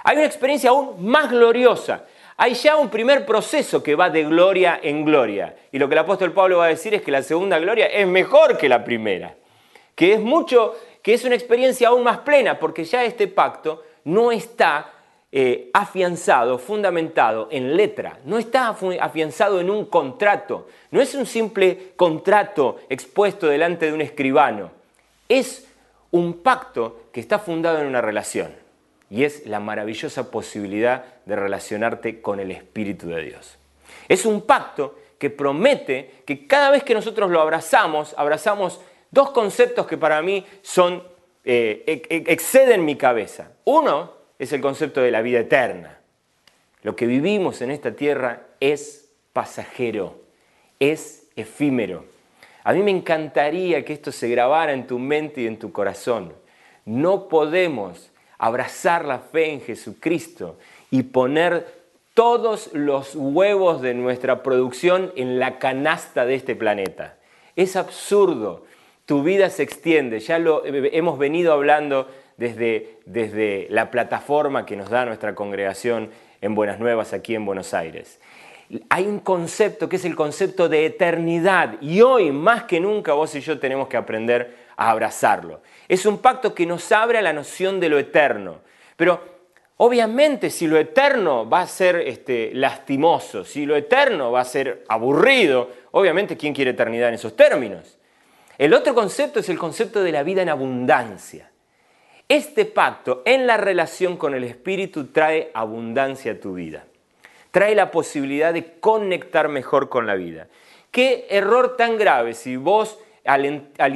Hay 0.05 0.19
una 0.19 0.27
experiencia 0.27 0.69
aún 0.69 1.07
más 1.07 1.31
gloriosa. 1.31 2.05
Hay 2.37 2.55
ya 2.55 2.77
un 2.77 2.91
primer 2.91 3.25
proceso 3.25 3.83
que 3.83 3.95
va 3.95 4.11
de 4.11 4.25
gloria 4.25 4.81
en 4.83 5.05
gloria. 5.05 5.57
Y 5.73 5.79
lo 5.79 5.89
que 5.89 5.95
el 5.95 6.01
apóstol 6.01 6.33
Pablo 6.33 6.59
va 6.59 6.67
a 6.67 6.69
decir 6.69 6.93
es 6.93 7.01
que 7.01 7.11
la 7.11 7.23
segunda 7.23 7.59
gloria 7.59 7.87
es 7.87 8.07
mejor 8.07 8.59
que 8.59 8.69
la 8.69 8.85
primera. 8.85 9.35
Que 9.95 10.15
es 10.15 10.21
mucho 10.21 10.75
que 11.03 11.15
es 11.15 11.25
una 11.25 11.35
experiencia 11.35 11.89
aún 11.89 12.03
más 12.03 12.19
plena, 12.19 12.59
porque 12.59 12.85
ya 12.85 13.05
este 13.05 13.29
pacto 13.29 13.83
no 14.05 14.33
está 14.33 14.93
eh, 15.33 15.71
afianzado, 15.73 16.59
fundamentado 16.59 17.49
en 17.51 17.77
letra, 17.77 18.19
no 18.25 18.39
está 18.39 18.69
afianzado 18.69 19.61
en 19.61 19.71
un 19.71 19.87
contrato, 19.87 20.67
no 20.91 21.01
es 21.01 21.15
un 21.15 21.25
simple 21.25 21.93
contrato 21.97 22.79
expuesto 22.89 23.47
delante 23.47 23.87
de 23.87 23.93
un 23.93 24.01
escribano, 24.01 24.73
es 25.29 25.69
un 26.11 26.43
pacto 26.43 27.03
que 27.13 27.21
está 27.21 27.39
fundado 27.39 27.79
en 27.79 27.87
una 27.87 28.01
relación 28.01 28.53
y 29.09 29.25
es 29.25 29.47
la 29.47 29.61
maravillosa 29.61 30.31
posibilidad 30.31 31.05
de 31.25 31.37
relacionarte 31.37 32.21
con 32.21 32.41
el 32.41 32.51
Espíritu 32.51 33.09
de 33.09 33.23
Dios. 33.23 33.57
Es 34.09 34.27
un 34.27 34.43
pacto 34.43 34.97
que 35.19 35.31
promete 35.31 36.23
que 36.27 36.47
cada 36.47 36.71
vez 36.71 36.83
que 36.83 36.95
nosotros 36.95 37.31
lo 37.31 37.41
abrazamos, 37.41 38.15
abrazamos 38.17 38.81
Dos 39.11 39.31
conceptos 39.31 39.87
que 39.87 39.97
para 39.97 40.23
mí 40.23 40.47
son, 40.63 41.03
eh, 41.45 41.83
exceden 42.09 42.85
mi 42.85 42.97
cabeza. 42.97 43.53
Uno 43.65 44.13
es 44.39 44.53
el 44.53 44.61
concepto 44.61 45.01
de 45.01 45.11
la 45.11 45.23
vida 45.23 45.41
eterna. 45.41 45.99
Lo 46.83 46.97
que 46.97 47.07
vivimos 47.07 47.61
en 47.61 47.71
esta 47.71 47.93
tierra 47.93 48.47
es 48.61 49.11
pasajero, 49.33 50.21
es 50.79 51.29
efímero. 51.37 52.05
A 52.65 52.73
mí 52.73 52.83
me 52.83 52.91
encantaría 52.91 53.85
que 53.85 53.93
esto 53.93 54.13
se 54.13 54.29
grabara 54.29 54.73
en 54.73 54.87
tu 54.87 54.99
mente 54.99 55.43
y 55.43 55.47
en 55.47 55.59
tu 55.59 55.73
corazón. 55.73 56.33
No 56.85 57.29
podemos 57.29 58.11
abrazar 58.39 59.05
la 59.05 59.19
fe 59.19 59.53
en 59.53 59.61
Jesucristo 59.61 60.59
y 60.91 61.03
poner 61.03 61.81
todos 62.15 62.71
los 62.73 63.15
huevos 63.15 63.83
de 63.83 63.95
nuestra 63.95 64.43
producción 64.43 65.13
en 65.17 65.39
la 65.39 65.59
canasta 65.59 66.25
de 66.25 66.35
este 66.35 66.57
planeta. 66.57 67.17
Es 67.57 67.77
absurdo 67.77 68.65
tu 69.11 69.25
vida 69.25 69.51
se 69.51 69.65
extiende. 69.65 70.21
Ya 70.21 70.39
lo 70.39 70.63
hemos 70.65 71.19
venido 71.19 71.53
hablando 71.53 72.07
desde, 72.37 73.01
desde 73.07 73.67
la 73.69 73.91
plataforma 73.91 74.65
que 74.65 74.77
nos 74.77 74.89
da 74.89 75.05
nuestra 75.05 75.35
congregación 75.35 76.11
en 76.41 76.55
Buenas 76.55 76.79
Nuevas 76.79 77.13
aquí 77.13 77.35
en 77.35 77.45
Buenos 77.45 77.75
Aires. 77.75 78.21
Hay 78.89 79.09
un 79.09 79.19
concepto 79.19 79.89
que 79.89 79.97
es 79.97 80.05
el 80.05 80.15
concepto 80.15 80.69
de 80.69 80.87
eternidad 80.87 81.75
y 81.81 82.03
hoy 82.03 82.31
más 82.31 82.63
que 82.63 82.79
nunca 82.79 83.15
vos 83.15 83.35
y 83.35 83.41
yo 83.41 83.59
tenemos 83.59 83.89
que 83.89 83.97
aprender 83.97 84.55
a 84.77 84.93
abrazarlo. 84.93 85.61
Es 85.89 86.07
un 86.07 86.19
pacto 86.19 86.55
que 86.55 86.65
nos 86.65 86.93
abre 86.93 87.19
a 87.19 87.23
la 87.23 87.33
noción 87.33 87.81
de 87.81 87.89
lo 87.89 87.99
eterno. 87.99 88.61
Pero 88.95 89.25
obviamente 89.79 90.51
si 90.51 90.69
lo 90.69 90.79
eterno 90.79 91.51
va 91.51 91.63
a 91.63 91.67
ser 91.67 91.97
este, 91.97 92.53
lastimoso, 92.55 93.45
si 93.45 93.67
lo 93.67 93.75
eterno 93.75 94.31
va 94.31 94.43
a 94.43 94.45
ser 94.45 94.85
aburrido, 94.87 95.69
obviamente 95.91 96.37
¿quién 96.37 96.55
quiere 96.55 96.71
eternidad 96.71 97.09
en 97.09 97.17
esos 97.17 97.35
términos? 97.35 97.97
El 98.61 98.75
otro 98.75 98.95
concepto 98.95 99.41
es 99.41 99.49
el 99.49 99.59
concepto 99.59 100.03
de 100.03 100.13
la 100.13 100.23
vida 100.23 100.43
en 100.43 100.51
abundancia. 100.51 101.51
Este 102.29 102.67
pacto 102.67 103.23
en 103.25 103.47
la 103.47 103.57
relación 103.57 104.19
con 104.19 104.35
el 104.35 104.45
Espíritu 104.45 105.07
trae 105.07 105.51
abundancia 105.55 106.33
a 106.33 106.35
tu 106.41 106.53
vida. 106.53 106.85
Trae 107.53 107.75
la 107.75 107.91
posibilidad 107.91 108.53
de 108.53 108.75
conectar 108.79 109.49
mejor 109.49 109.89
con 109.89 110.07
la 110.07 110.15
vida. 110.15 110.49
Qué 110.91 111.27
error 111.31 111.79
tan 111.79 111.97
grave 111.97 112.35
si 112.35 112.57
vos 112.57 112.99
al, 113.25 113.47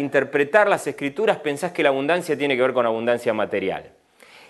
interpretar 0.00 0.66
las 0.66 0.86
escrituras 0.86 1.36
pensás 1.40 1.72
que 1.72 1.82
la 1.82 1.90
abundancia 1.90 2.38
tiene 2.38 2.56
que 2.56 2.62
ver 2.62 2.72
con 2.72 2.86
abundancia 2.86 3.34
material. 3.34 3.90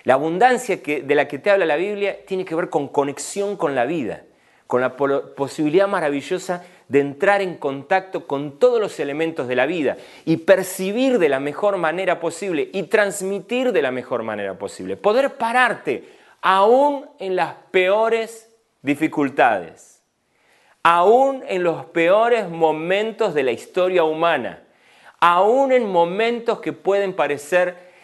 La 0.04 0.14
abundancia 0.14 0.76
de 0.76 1.14
la 1.16 1.26
que 1.26 1.40
te 1.40 1.50
habla 1.50 1.66
la 1.66 1.74
Biblia 1.74 2.24
tiene 2.24 2.44
que 2.44 2.54
ver 2.54 2.70
con 2.70 2.86
conexión 2.86 3.56
con 3.56 3.74
la 3.74 3.84
vida, 3.84 4.22
con 4.68 4.80
la 4.80 4.94
posibilidad 4.94 5.88
maravillosa 5.88 6.62
de 6.88 7.00
entrar 7.00 7.40
en 7.40 7.56
contacto 7.56 8.26
con 8.26 8.58
todos 8.58 8.80
los 8.80 9.00
elementos 9.00 9.48
de 9.48 9.56
la 9.56 9.66
vida 9.66 9.96
y 10.24 10.38
percibir 10.38 11.18
de 11.18 11.28
la 11.28 11.40
mejor 11.40 11.76
manera 11.76 12.20
posible 12.20 12.68
y 12.72 12.84
transmitir 12.84 13.72
de 13.72 13.82
la 13.82 13.90
mejor 13.90 14.22
manera 14.22 14.58
posible. 14.58 14.96
Poder 14.96 15.36
pararte 15.36 16.04
aún 16.40 17.06
en 17.18 17.36
las 17.36 17.54
peores 17.70 18.54
dificultades, 18.82 20.02
aún 20.82 21.42
en 21.48 21.62
los 21.62 21.86
peores 21.86 22.48
momentos 22.50 23.32
de 23.32 23.42
la 23.42 23.52
historia 23.52 24.04
humana, 24.04 24.62
aún 25.20 25.72
en 25.72 25.90
momentos 25.90 26.60
que 26.60 26.74
pueden 26.74 27.14
parecer 27.14 27.94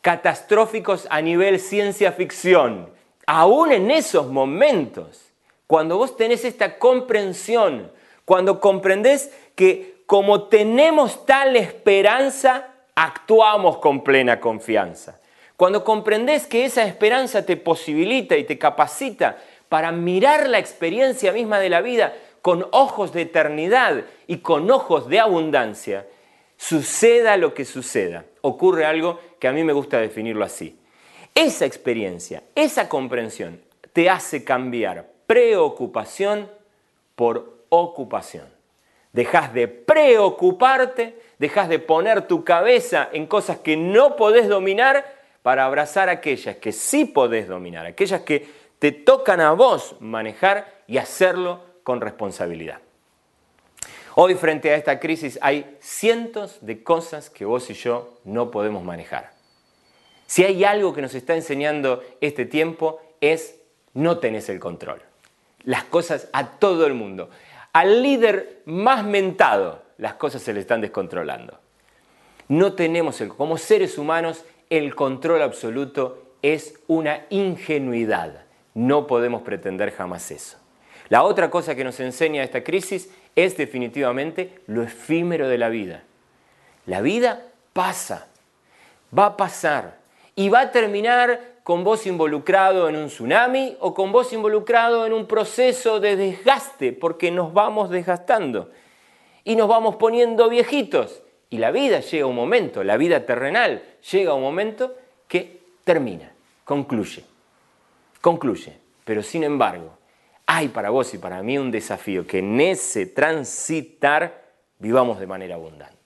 catastróficos 0.00 1.06
a 1.08 1.22
nivel 1.22 1.60
ciencia 1.60 2.10
ficción, 2.10 2.90
aún 3.26 3.70
en 3.70 3.92
esos 3.92 4.26
momentos, 4.26 5.32
cuando 5.68 5.96
vos 5.96 6.16
tenés 6.16 6.44
esta 6.44 6.78
comprensión, 6.78 7.92
cuando 8.24 8.60
comprendés 8.60 9.30
que 9.54 9.94
como 10.06 10.44
tenemos 10.44 11.24
tal 11.26 11.56
esperanza, 11.56 12.68
actuamos 12.94 13.78
con 13.78 14.04
plena 14.04 14.40
confianza. 14.40 15.20
Cuando 15.56 15.84
comprendés 15.84 16.46
que 16.46 16.64
esa 16.64 16.84
esperanza 16.84 17.46
te 17.46 17.56
posibilita 17.56 18.36
y 18.36 18.44
te 18.44 18.58
capacita 18.58 19.38
para 19.68 19.92
mirar 19.92 20.48
la 20.48 20.58
experiencia 20.58 21.32
misma 21.32 21.58
de 21.58 21.70
la 21.70 21.80
vida 21.80 22.14
con 22.42 22.66
ojos 22.72 23.12
de 23.12 23.22
eternidad 23.22 24.04
y 24.26 24.38
con 24.38 24.70
ojos 24.70 25.08
de 25.08 25.20
abundancia, 25.20 26.06
suceda 26.56 27.36
lo 27.36 27.54
que 27.54 27.64
suceda, 27.64 28.24
ocurre 28.42 28.84
algo 28.84 29.18
que 29.38 29.48
a 29.48 29.52
mí 29.52 29.64
me 29.64 29.72
gusta 29.72 29.98
definirlo 29.98 30.44
así. 30.44 30.78
Esa 31.34 31.64
experiencia, 31.64 32.42
esa 32.54 32.88
comprensión 32.88 33.60
te 33.92 34.10
hace 34.10 34.44
cambiar 34.44 35.10
preocupación 35.26 36.50
por 37.14 37.53
ocupación. 37.82 38.46
Dejas 39.12 39.54
de 39.54 39.68
preocuparte, 39.68 41.18
dejas 41.38 41.68
de 41.68 41.78
poner 41.78 42.26
tu 42.26 42.44
cabeza 42.44 43.08
en 43.12 43.26
cosas 43.26 43.58
que 43.58 43.76
no 43.76 44.16
podés 44.16 44.48
dominar 44.48 45.04
para 45.42 45.66
abrazar 45.66 46.08
aquellas 46.08 46.56
que 46.56 46.72
sí 46.72 47.04
podés 47.04 47.46
dominar, 47.46 47.86
aquellas 47.86 48.22
que 48.22 48.48
te 48.78 48.92
tocan 48.92 49.40
a 49.40 49.52
vos 49.52 49.96
manejar 50.00 50.82
y 50.86 50.98
hacerlo 50.98 51.60
con 51.82 52.00
responsabilidad. 52.00 52.80
Hoy 54.16 54.34
frente 54.36 54.70
a 54.70 54.76
esta 54.76 55.00
crisis 55.00 55.38
hay 55.42 55.76
cientos 55.80 56.58
de 56.60 56.82
cosas 56.82 57.30
que 57.30 57.44
vos 57.44 57.68
y 57.70 57.74
yo 57.74 58.20
no 58.24 58.50
podemos 58.50 58.84
manejar. 58.84 59.32
Si 60.26 60.44
hay 60.44 60.64
algo 60.64 60.94
que 60.94 61.02
nos 61.02 61.14
está 61.14 61.34
enseñando 61.34 62.02
este 62.20 62.46
tiempo 62.46 63.00
es 63.20 63.60
no 63.92 64.18
tenés 64.18 64.48
el 64.48 64.60
control. 64.60 65.02
Las 65.64 65.84
cosas 65.84 66.28
a 66.32 66.52
todo 66.58 66.86
el 66.86 66.94
mundo. 66.94 67.30
Al 67.74 68.04
líder 68.04 68.62
más 68.66 69.04
mentado, 69.04 69.82
las 69.98 70.14
cosas 70.14 70.40
se 70.42 70.52
le 70.52 70.60
están 70.60 70.80
descontrolando. 70.80 71.58
No 72.46 72.74
tenemos, 72.74 73.20
el, 73.20 73.28
como 73.28 73.58
seres 73.58 73.98
humanos, 73.98 74.44
el 74.70 74.94
control 74.94 75.42
absoluto 75.42 76.22
es 76.40 76.78
una 76.86 77.26
ingenuidad. 77.30 78.44
No 78.74 79.08
podemos 79.08 79.42
pretender 79.42 79.90
jamás 79.90 80.30
eso. 80.30 80.56
La 81.08 81.24
otra 81.24 81.50
cosa 81.50 81.74
que 81.74 81.82
nos 81.82 81.98
enseña 81.98 82.44
esta 82.44 82.62
crisis 82.62 83.10
es 83.34 83.56
definitivamente 83.56 84.60
lo 84.68 84.84
efímero 84.84 85.48
de 85.48 85.58
la 85.58 85.68
vida. 85.68 86.04
La 86.86 87.00
vida 87.00 87.42
pasa, 87.72 88.28
va 89.16 89.26
a 89.26 89.36
pasar 89.36 89.98
y 90.36 90.48
va 90.48 90.60
a 90.60 90.70
terminar 90.70 91.40
con 91.64 91.82
vos 91.82 92.06
involucrado 92.06 92.90
en 92.90 92.96
un 92.96 93.06
tsunami 93.06 93.76
o 93.80 93.94
con 93.94 94.12
vos 94.12 94.34
involucrado 94.34 95.06
en 95.06 95.14
un 95.14 95.26
proceso 95.26 95.98
de 95.98 96.14
desgaste, 96.14 96.92
porque 96.92 97.30
nos 97.30 97.54
vamos 97.54 97.88
desgastando 97.88 98.70
y 99.44 99.56
nos 99.56 99.66
vamos 99.66 99.96
poniendo 99.96 100.50
viejitos. 100.50 101.22
Y 101.48 101.56
la 101.56 101.70
vida 101.70 102.00
llega 102.00 102.26
un 102.26 102.36
momento, 102.36 102.84
la 102.84 102.98
vida 102.98 103.24
terrenal 103.24 103.82
llega 104.12 104.34
un 104.34 104.42
momento 104.42 104.94
que 105.26 105.60
termina, 105.84 106.32
concluye, 106.66 107.24
concluye. 108.20 108.78
Pero 109.04 109.22
sin 109.22 109.42
embargo, 109.42 109.96
hay 110.46 110.68
para 110.68 110.90
vos 110.90 111.14
y 111.14 111.18
para 111.18 111.42
mí 111.42 111.56
un 111.56 111.70
desafío 111.70 112.26
que 112.26 112.40
en 112.40 112.60
ese 112.60 113.06
transitar 113.06 114.44
vivamos 114.78 115.18
de 115.18 115.26
manera 115.26 115.54
abundante. 115.54 116.03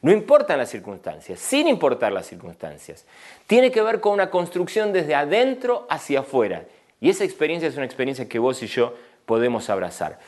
No 0.00 0.12
importan 0.12 0.58
las 0.58 0.70
circunstancias, 0.70 1.40
sin 1.40 1.66
importar 1.66 2.12
las 2.12 2.26
circunstancias. 2.26 3.04
Tiene 3.46 3.70
que 3.70 3.82
ver 3.82 4.00
con 4.00 4.12
una 4.12 4.30
construcción 4.30 4.92
desde 4.92 5.14
adentro 5.14 5.86
hacia 5.90 6.20
afuera. 6.20 6.64
Y 7.00 7.10
esa 7.10 7.24
experiencia 7.24 7.68
es 7.68 7.76
una 7.76 7.84
experiencia 7.84 8.28
que 8.28 8.38
vos 8.38 8.62
y 8.62 8.66
yo 8.66 8.94
podemos 9.26 9.68
abrazar. 9.70 10.18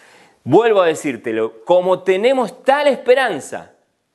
Vuelvo 0.42 0.80
a 0.80 0.87
decírtelo, 0.87 1.64
como 1.64 2.02
tenemos 2.02 2.62
tal 2.64 2.88
esperanza, 2.88 3.72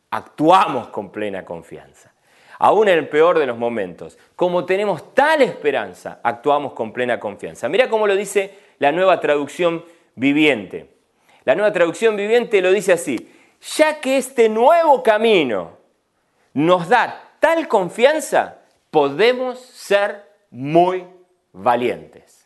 actuamos 0.10 0.88
con 0.90 1.12
plena 1.12 1.46
confianza. 1.46 2.12
Aún 2.58 2.88
en 2.88 2.98
el 2.98 3.10
peor 3.10 3.38
de 3.38 3.46
los 3.46 3.58
momentos, 3.58 4.18
como 4.36 4.66
tenemos 4.66 5.14
tal 5.14 5.42
esperanza, 5.42 6.20
actuamos 6.24 6.74
con 6.74 6.94
plena 6.94 7.20
confianza. 7.20 7.70
Mira 7.70 7.90
cómo 7.90 8.08
lo 8.08 8.16
dice 8.16 8.58
la 8.80 8.92
nueva 8.92 9.20
traducción 9.20 9.86
viviente. 10.16 10.90
La 11.44 11.56
nueva 11.56 11.74
traducción 11.74 12.16
viviente 12.16 12.62
lo 12.62 12.72
dice 12.72 12.94
así, 12.94 13.30
ya 13.62 14.00
que 14.00 14.18
este 14.18 14.50
nuevo 14.50 15.04
camino 15.04 15.78
nos 16.54 16.88
da 16.88 17.22
tal 17.40 17.68
confianza, 17.68 18.60
podemos 18.92 19.60
ser 19.60 20.24
muy 20.50 21.06
valientes. 21.52 22.46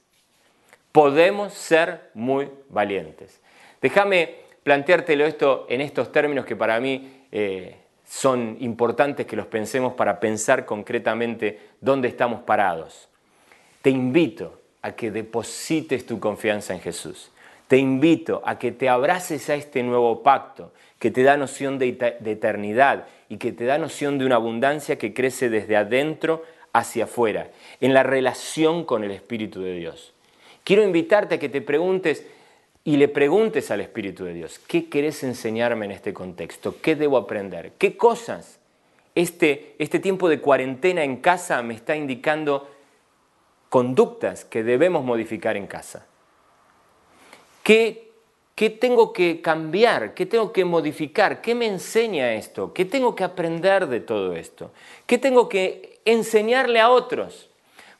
Podemos 0.91 1.53
ser 1.53 2.09
muy 2.13 2.49
valientes. 2.69 3.39
Déjame 3.81 4.35
planteártelo 4.63 5.25
esto 5.25 5.65
en 5.69 5.81
estos 5.81 6.11
términos 6.11 6.45
que 6.45 6.55
para 6.55 6.79
mí 6.79 7.25
eh, 7.31 7.77
son 8.07 8.57
importantes 8.59 9.25
que 9.25 9.35
los 9.35 9.45
pensemos 9.45 9.93
para 9.93 10.19
pensar 10.19 10.65
concretamente 10.65 11.59
dónde 11.79 12.07
estamos 12.07 12.41
parados. 12.41 13.07
Te 13.81 13.91
invito 13.91 14.59
a 14.81 14.93
que 14.93 15.11
deposites 15.11 16.05
tu 16.05 16.19
confianza 16.19 16.73
en 16.73 16.81
Jesús. 16.81 17.31
Te 17.69 17.77
invito 17.77 18.41
a 18.45 18.57
que 18.57 18.71
te 18.71 18.89
abraces 18.89 19.47
a 19.51 19.53
este 19.53 19.83
nuevo 19.83 20.23
pacto 20.23 20.73
que 20.97 21.11
te 21.11 21.21
da 21.21 21.37
noción 21.37 21.77
de, 21.77 21.89
eternidad 22.25 23.05
y 23.29 23.37
que 23.37 23.51
te 23.51 23.65
da 23.65 23.77
noción 23.77 24.17
de 24.17 24.25
una 24.25 24.37
abundancia 24.37 24.97
que 24.97 25.13
crece 25.13 25.51
desde 25.51 25.77
adentro 25.77 26.43
hacia 26.73 27.03
afuera, 27.03 27.51
en 27.79 27.93
la 27.93 28.01
relación 28.01 28.85
con 28.85 29.03
el 29.03 29.11
Espíritu 29.11 29.61
de 29.61 29.75
Dios. 29.75 30.15
Quiero 30.63 30.81
invitarte 30.81 31.35
a 31.35 31.39
que 31.39 31.47
te 31.47 31.61
preguntes 31.61 32.25
y 32.83 32.97
le 32.97 33.07
preguntes 33.07 33.69
al 33.69 33.81
Espíritu 33.81 34.25
de 34.25 34.33
Dios, 34.33 34.57
¿qué 34.57 34.89
querés 34.89 35.23
enseñarme 35.23 35.85
en 35.85 35.91
este 35.91 36.11
contexto? 36.11 36.81
¿Qué 36.81 36.95
debo 36.95 37.17
aprender? 37.17 37.73
¿Qué 37.77 37.95
cosas 37.95 38.57
este, 39.13 39.75
este 39.77 39.99
tiempo 39.99 40.27
de 40.27 40.41
cuarentena 40.41 41.03
en 41.03 41.17
casa 41.17 41.61
me 41.61 41.75
está 41.75 41.95
indicando 41.95 42.67
conductas 43.69 44.43
que 44.43 44.63
debemos 44.63 45.05
modificar 45.05 45.55
en 45.55 45.67
casa? 45.67 46.08
¿Qué, 47.69 48.13
¿Qué 48.55 48.71
tengo 48.71 49.13
que 49.13 49.41
cambiar? 49.41 50.15
¿Qué 50.15 50.25
tengo 50.25 50.51
que 50.51 50.65
modificar? 50.65 51.39
¿Qué 51.39 51.53
me 51.53 51.67
enseña 51.67 52.33
esto? 52.33 52.73
¿Qué 52.73 52.83
tengo 52.83 53.13
que 53.15 53.23
aprender 53.23 53.85
de 53.85 53.99
todo 53.99 54.33
esto? 54.33 54.71
¿Qué 55.05 55.19
tengo 55.19 55.47
que 55.47 55.99
enseñarle 56.03 56.79
a 56.79 56.89
otros? 56.89 57.51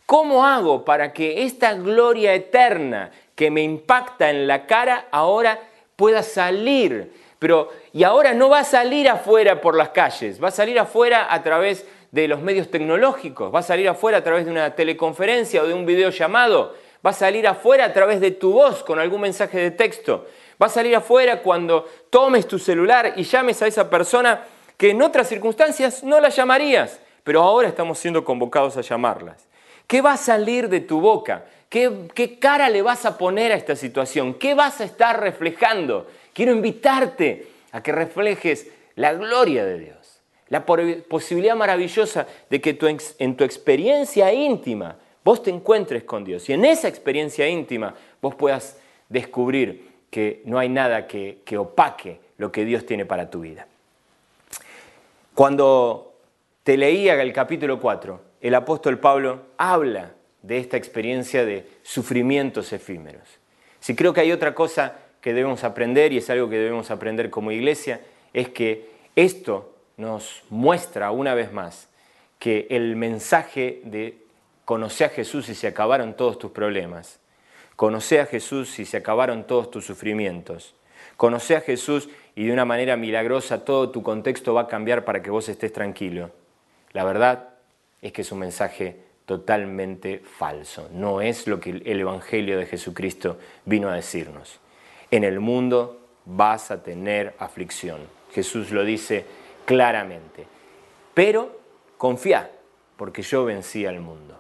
¿Cómo 0.08 0.44
hago 0.44 0.84
para 0.84 1.14
que 1.14 1.44
esta 1.44 1.76
gloria 1.76 2.34
eterna 2.34 3.12
que 3.36 3.52
me 3.52 3.62
impacta 3.62 4.32
en 4.32 4.48
la 4.48 4.66
cara 4.66 5.08
ahora 5.12 5.60
pueda 5.96 6.24
salir? 6.24 7.14
Pero, 7.38 7.70
y 7.94 8.02
ahora 8.02 8.34
no 8.34 8.50
va 8.50 8.62
a 8.62 8.64
salir 8.64 9.08
afuera 9.08 9.62
por 9.62 9.78
las 9.78 9.90
calles, 9.90 10.44
va 10.44 10.48
a 10.48 10.52
salir 10.52 10.80
afuera 10.80 11.32
a 11.32 11.44
través 11.44 11.86
de 12.10 12.28
los 12.28 12.42
medios 12.42 12.72
tecnológicos, 12.72 13.54
va 13.54 13.60
a 13.60 13.62
salir 13.62 13.88
afuera 13.88 14.18
a 14.18 14.24
través 14.24 14.46
de 14.46 14.52
una 14.52 14.74
teleconferencia 14.74 15.62
o 15.62 15.68
de 15.68 15.76
un 15.76 15.86
video 15.86 16.10
llamado 16.10 16.74
va 17.06 17.12
a 17.12 17.14
salir 17.14 17.48
afuera 17.48 17.86
a 17.86 17.94
través 17.94 18.20
de 18.20 18.32
tu 18.32 18.54
voz 18.54 18.84
con 18.84 19.00
algún 19.00 19.22
mensaje 19.22 19.60
de 19.60 19.72
texto, 19.72 20.28
va 20.62 20.68
a 20.68 20.70
salir 20.70 20.96
afuera 20.96 21.42
cuando 21.42 21.88
tomes 22.10 22.48
tu 22.48 22.60
celular 22.60 23.14
y 23.16 23.24
llames 23.24 23.62
a 23.62 23.68
esa 23.68 23.90
persona 23.90 24.42
que 24.78 24.92
en 24.92 25.02
otras 25.02 25.28
circunstancias 25.28 26.04
no 26.04 26.20
la 26.20 26.30
llamarías, 26.30 27.00
pero 27.24 27.42
ahora 27.42 27.68
estamos 27.68 28.00
siendo 28.00 28.24
convocados 28.24 28.78
a 28.78 28.82
llamarlas. 28.82 29.48
¿Qué 29.88 30.02
va 30.02 30.14
a 30.14 30.18
salir 30.18 30.70
de 30.70 30.82
tu 30.82 31.02
boca? 31.02 31.46
¿Qué, 31.68 32.08
¿Qué, 32.14 32.40
cara 32.40 32.70
le 32.70 32.82
vas 32.82 33.06
a 33.06 33.18
poner 33.18 33.52
a 33.52 33.56
esta 33.56 33.76
situación? 33.76 34.34
¿Qué 34.36 34.54
vas 34.54 34.82
a 34.82 34.84
estar 34.84 35.20
reflejando? 35.20 36.08
Quiero 36.34 36.52
invitarte 36.52 37.48
a 37.72 37.82
que 37.82 37.92
reflejes 37.92 38.68
la 38.96 39.14
gloria 39.14 39.66
de 39.66 39.80
Dios, 39.80 40.22
la 40.48 40.66
posibilidad 40.66 41.56
maravillosa 41.56 42.28
de 42.50 42.62
que 42.62 42.78
en 43.20 43.38
tu 43.38 43.44
experiencia 43.44 44.34
íntima 44.34 44.98
vos 45.24 45.44
te 45.44 45.50
encuentres 45.50 46.04
con 46.04 46.24
Dios 46.24 46.50
y 46.50 46.54
en 46.54 46.66
esa 46.66 46.88
experiencia 46.88 47.48
íntima 47.48 47.94
vos 48.22 48.36
puedas 48.36 48.80
descubrir 49.10 49.90
que 50.10 50.42
no 50.46 50.58
hay 50.60 50.70
nada 50.70 51.08
que, 51.08 51.58
opaque 51.58 52.20
lo 52.38 52.52
que 52.52 52.66
Dios 52.66 52.86
tiene 52.86 53.06
para 53.06 53.30
tu 53.30 53.42
vida. 53.42 53.68
Cuando 55.36 56.14
te 56.64 56.78
leía 56.78 57.22
el 57.22 57.34
capítulo 57.34 57.80
4, 57.80 58.22
el 58.42 58.56
apóstol 58.56 59.00
Pablo 59.00 59.42
habla 59.58 60.14
de 60.42 60.58
esta 60.58 60.78
experiencia 60.78 61.46
de 61.46 61.68
sufrimientos 61.84 62.74
efímeros. 62.74 63.40
Si 63.80 63.96
creo 63.96 64.14
que 64.14 64.22
hay 64.22 64.32
otra 64.32 64.56
cosa 64.56 64.96
que 65.22 65.34
debemos 65.34 65.64
aprender, 65.64 66.14
y 66.14 66.18
es 66.18 66.30
algo 66.30 66.50
que 66.50 66.58
debemos 66.58 66.92
aprender 66.92 67.30
como 67.30 67.52
iglesia, 67.52 68.02
es 68.34 68.50
que 68.50 68.90
esto 69.16 69.74
nos 69.98 70.44
muestra 70.50 71.12
una 71.12 71.34
vez 71.34 71.52
más 71.52 71.90
que 72.40 72.68
el 72.70 72.96
mensaje 72.96 73.82
de 73.84 74.18
conocer 74.70 75.08
a 75.08 75.10
Jesús 75.10 75.50
y 75.50 75.56
se 75.56 75.66
acabaron 75.66 76.14
todos 76.14 76.38
tus 76.38 76.52
problemas, 76.52 77.20
conoce 77.76 78.20
a 78.20 78.28
Jesús 78.28 78.78
y 78.78 78.86
se 78.86 78.98
acabaron 78.98 79.48
todos 79.48 79.72
tus 79.72 79.84
sufrimientos, 79.84 80.76
conoce 81.18 81.56
a 81.56 81.62
Jesús 81.62 82.08
y 82.36 82.46
de 82.46 82.54
una 82.54 82.66
manera 82.66 82.96
milagrosa 82.96 83.66
todo 83.66 83.90
tu 83.90 84.04
contexto 84.04 84.54
va 84.54 84.62
a 84.62 84.68
cambiar 84.68 85.06
para 85.06 85.24
que 85.24 85.32
vos 85.32 85.50
estés 85.50 85.74
tranquilo. 85.74 86.30
La 86.92 87.04
verdad 87.04 87.50
es 88.00 88.14
que 88.14 88.22
es 88.22 88.32
un 88.32 88.38
mensaje 88.38 88.96
totalmente 89.26 90.20
falso. 90.20 90.88
No 90.94 91.20
es 91.20 91.48
lo 91.48 91.60
que 91.60 91.72
el 91.72 92.00
Evangelio 92.00 92.60
de 92.60 92.68
Jesucristo 92.68 93.40
vino 93.66 93.90
a 93.90 93.96
decirnos. 93.96 94.60
En 95.10 95.24
el 95.24 95.40
mundo 95.40 96.00
vas 96.26 96.70
a 96.70 96.84
tener 96.84 97.34
aflicción. 97.40 98.02
Jesús 98.34 98.70
lo 98.70 98.84
dice 98.84 99.26
claramente. 99.66 100.46
Pero 101.16 101.60
confía, 101.98 102.52
porque 102.98 103.24
yo 103.24 103.46
vencí 103.46 103.88
al 103.88 104.00
mundo. 104.00 104.40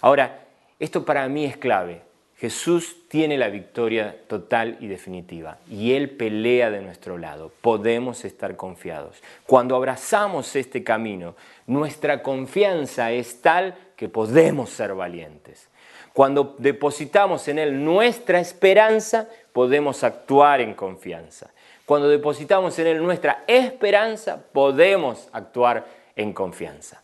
Ahora, 0.00 0.46
esto 0.78 1.04
para 1.04 1.28
mí 1.28 1.44
es 1.44 1.56
clave. 1.56 2.02
Jesús 2.38 3.08
tiene 3.08 3.38
la 3.38 3.48
victoria 3.48 4.14
total 4.28 4.76
y 4.80 4.88
definitiva 4.88 5.56
y 5.70 5.94
Él 5.94 6.10
pelea 6.10 6.70
de 6.70 6.82
nuestro 6.82 7.16
lado. 7.16 7.50
Podemos 7.62 8.26
estar 8.26 8.56
confiados. 8.56 9.22
Cuando 9.46 9.74
abrazamos 9.74 10.54
este 10.54 10.84
camino, 10.84 11.34
nuestra 11.66 12.22
confianza 12.22 13.10
es 13.10 13.40
tal 13.40 13.74
que 13.96 14.10
podemos 14.10 14.68
ser 14.68 14.94
valientes. 14.94 15.70
Cuando 16.12 16.56
depositamos 16.58 17.48
en 17.48 17.58
Él 17.58 17.82
nuestra 17.82 18.38
esperanza, 18.38 19.28
podemos 19.54 20.04
actuar 20.04 20.60
en 20.60 20.74
confianza. 20.74 21.50
Cuando 21.86 22.08
depositamos 22.08 22.78
en 22.78 22.86
Él 22.86 23.02
nuestra 23.02 23.44
esperanza, 23.46 24.42
podemos 24.52 25.30
actuar 25.32 25.86
en 26.16 26.34
confianza. 26.34 27.02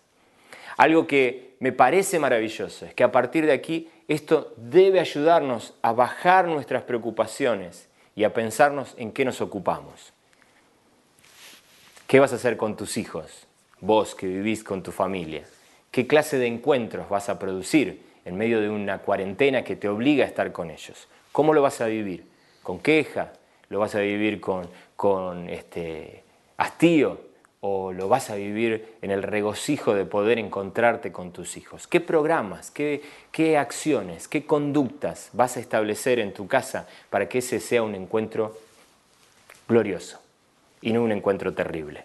Algo 0.83 1.07
que 1.07 1.55
me 1.61 1.71
parece 1.71 2.19
maravilloso 2.19 2.87
es 2.87 2.93
que 2.93 3.05
a 3.05 3.13
partir 3.13 3.47
de 3.47 3.53
aquí 3.53 3.89
esto 4.09 4.53
debe 4.57 4.99
ayudarnos 4.99 5.75
a 5.81 5.93
bajar 5.93 6.49
nuestras 6.49 6.83
preocupaciones 6.83 7.89
y 8.17 8.25
a 8.25 8.35
pensarnos 8.35 8.97
en 8.99 9.13
qué 9.13 9.25
nos 9.25 9.41
ocupamos. 9.41 10.13
¿Qué 12.09 12.19
vas 12.19 12.33
a 12.33 12.35
hacer 12.35 12.57
con 12.57 12.77
tus 12.77 12.97
hijos? 12.97 13.47
Vos 13.81 14.17
que 14.17 14.27
vivís 14.27 14.65
con 14.65 14.83
tu 14.83 14.91
familia. 14.91 15.45
¿Qué 15.93 16.09
clase 16.09 16.37
de 16.37 16.49
encuentros 16.49 17.09
vas 17.09 17.29
a 17.29 17.39
producir 17.39 18.03
en 18.25 18.37
medio 18.37 18.61
de 18.61 18.69
una 18.69 18.99
cuarentena 18.99 19.63
que 19.63 19.77
te 19.77 19.89
obliga 19.89 20.25
a 20.25 20.29
estar 20.29 20.51
con 20.51 20.69
ellos? 20.69 21.07
¿Cómo 21.31 21.55
lo 21.55 21.63
vas 21.63 21.81
a 21.81 21.87
vivir? 21.87 22.27
¿Con 22.65 22.81
queja? 22.81 23.35
¿Lo 23.69 23.79
vas 23.79 23.95
a 23.95 24.01
vivir 24.01 24.41
con, 24.41 24.69
con 24.97 25.49
este, 25.49 26.25
hastío? 26.57 27.32
O 27.65 27.93
lo 27.93 28.09
vas 28.09 28.29
a 28.29 28.35
vivir 28.35 28.97
en 29.03 29.13
el 29.13 29.23
regocijo 29.23 29.95
de 29.95 30.05
poder 30.05 30.41
encontrarte 30.41 31.13
con 31.13 31.31
tus 31.31 31.57
hijos? 31.57 31.87
¿Qué 31.87 32.01
programas, 32.01 32.73
qué, 32.73 33.03
qué 33.31 33.57
acciones, 33.57 34.27
qué 34.27 34.45
conductas 34.45 35.31
vas 35.33 35.57
a 35.57 35.61
establecer 35.61 36.19
en 36.19 36.35
tu 36.35 36.49
casa 36.49 36.89
para 37.09 37.29
que 37.29 37.39
ese 37.39 37.61
sea 37.61 37.85
un 37.85 37.95
encuentro 37.95 38.59
glorioso 39.69 40.21
y 40.81 40.93
no 40.93 41.05
un 41.05 41.13
encuentro 41.13 41.55
terrible? 41.55 42.05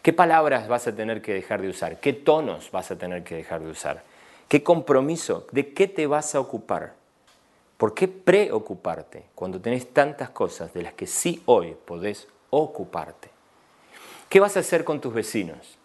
¿Qué 0.00 0.14
palabras 0.14 0.66
vas 0.68 0.86
a 0.86 0.96
tener 0.96 1.20
que 1.20 1.34
dejar 1.34 1.60
de 1.60 1.68
usar? 1.68 2.00
¿Qué 2.00 2.14
tonos 2.14 2.70
vas 2.70 2.90
a 2.90 2.96
tener 2.96 3.24
que 3.24 3.34
dejar 3.34 3.60
de 3.60 3.70
usar? 3.70 4.02
¿Qué 4.48 4.62
compromiso? 4.62 5.46
¿De 5.52 5.74
qué 5.74 5.86
te 5.86 6.06
vas 6.06 6.34
a 6.34 6.40
ocupar? 6.40 6.94
¿Por 7.76 7.92
qué 7.92 8.08
preocuparte 8.08 9.24
cuando 9.34 9.60
tenés 9.60 9.92
tantas 9.92 10.30
cosas 10.30 10.72
de 10.72 10.82
las 10.82 10.94
que 10.94 11.06
sí 11.06 11.42
hoy 11.44 11.76
podés 11.84 12.26
ocuparte? 12.48 13.31
¿Qué 14.32 14.40
vas 14.40 14.56
a 14.56 14.60
hacer 14.60 14.84
con 14.84 14.98
tus 14.98 15.12
vecinos? 15.12 15.76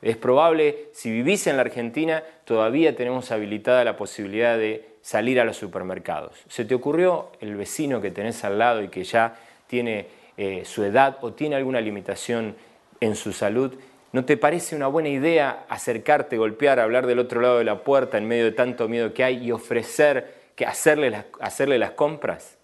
Es 0.00 0.16
probable, 0.16 0.90
si 0.92 1.10
vivís 1.10 1.48
en 1.48 1.56
la 1.56 1.62
Argentina, 1.62 2.22
todavía 2.44 2.94
tenemos 2.94 3.32
habilitada 3.32 3.82
la 3.82 3.96
posibilidad 3.96 4.56
de 4.56 4.90
salir 5.02 5.40
a 5.40 5.44
los 5.44 5.56
supermercados. 5.56 6.36
¿Se 6.48 6.64
te 6.64 6.76
ocurrió 6.76 7.32
el 7.40 7.56
vecino 7.56 8.00
que 8.00 8.12
tenés 8.12 8.44
al 8.44 8.60
lado 8.60 8.80
y 8.80 8.90
que 8.90 9.02
ya 9.02 9.34
tiene 9.66 10.06
eh, 10.36 10.62
su 10.64 10.84
edad 10.84 11.18
o 11.20 11.32
tiene 11.32 11.56
alguna 11.56 11.80
limitación 11.80 12.54
en 13.00 13.16
su 13.16 13.32
salud? 13.32 13.74
¿No 14.12 14.24
te 14.24 14.36
parece 14.36 14.76
una 14.76 14.86
buena 14.86 15.08
idea 15.08 15.64
acercarte, 15.68 16.36
golpear, 16.36 16.78
hablar 16.78 17.08
del 17.08 17.18
otro 17.18 17.40
lado 17.40 17.58
de 17.58 17.64
la 17.64 17.82
puerta 17.82 18.18
en 18.18 18.28
medio 18.28 18.44
de 18.44 18.52
tanto 18.52 18.86
miedo 18.86 19.12
que 19.14 19.24
hay 19.24 19.44
y 19.44 19.50
ofrecer 19.50 20.32
que 20.54 20.64
hacerle 20.64 21.24
hacerle 21.40 21.76
las 21.76 21.90
compras? 21.90 22.55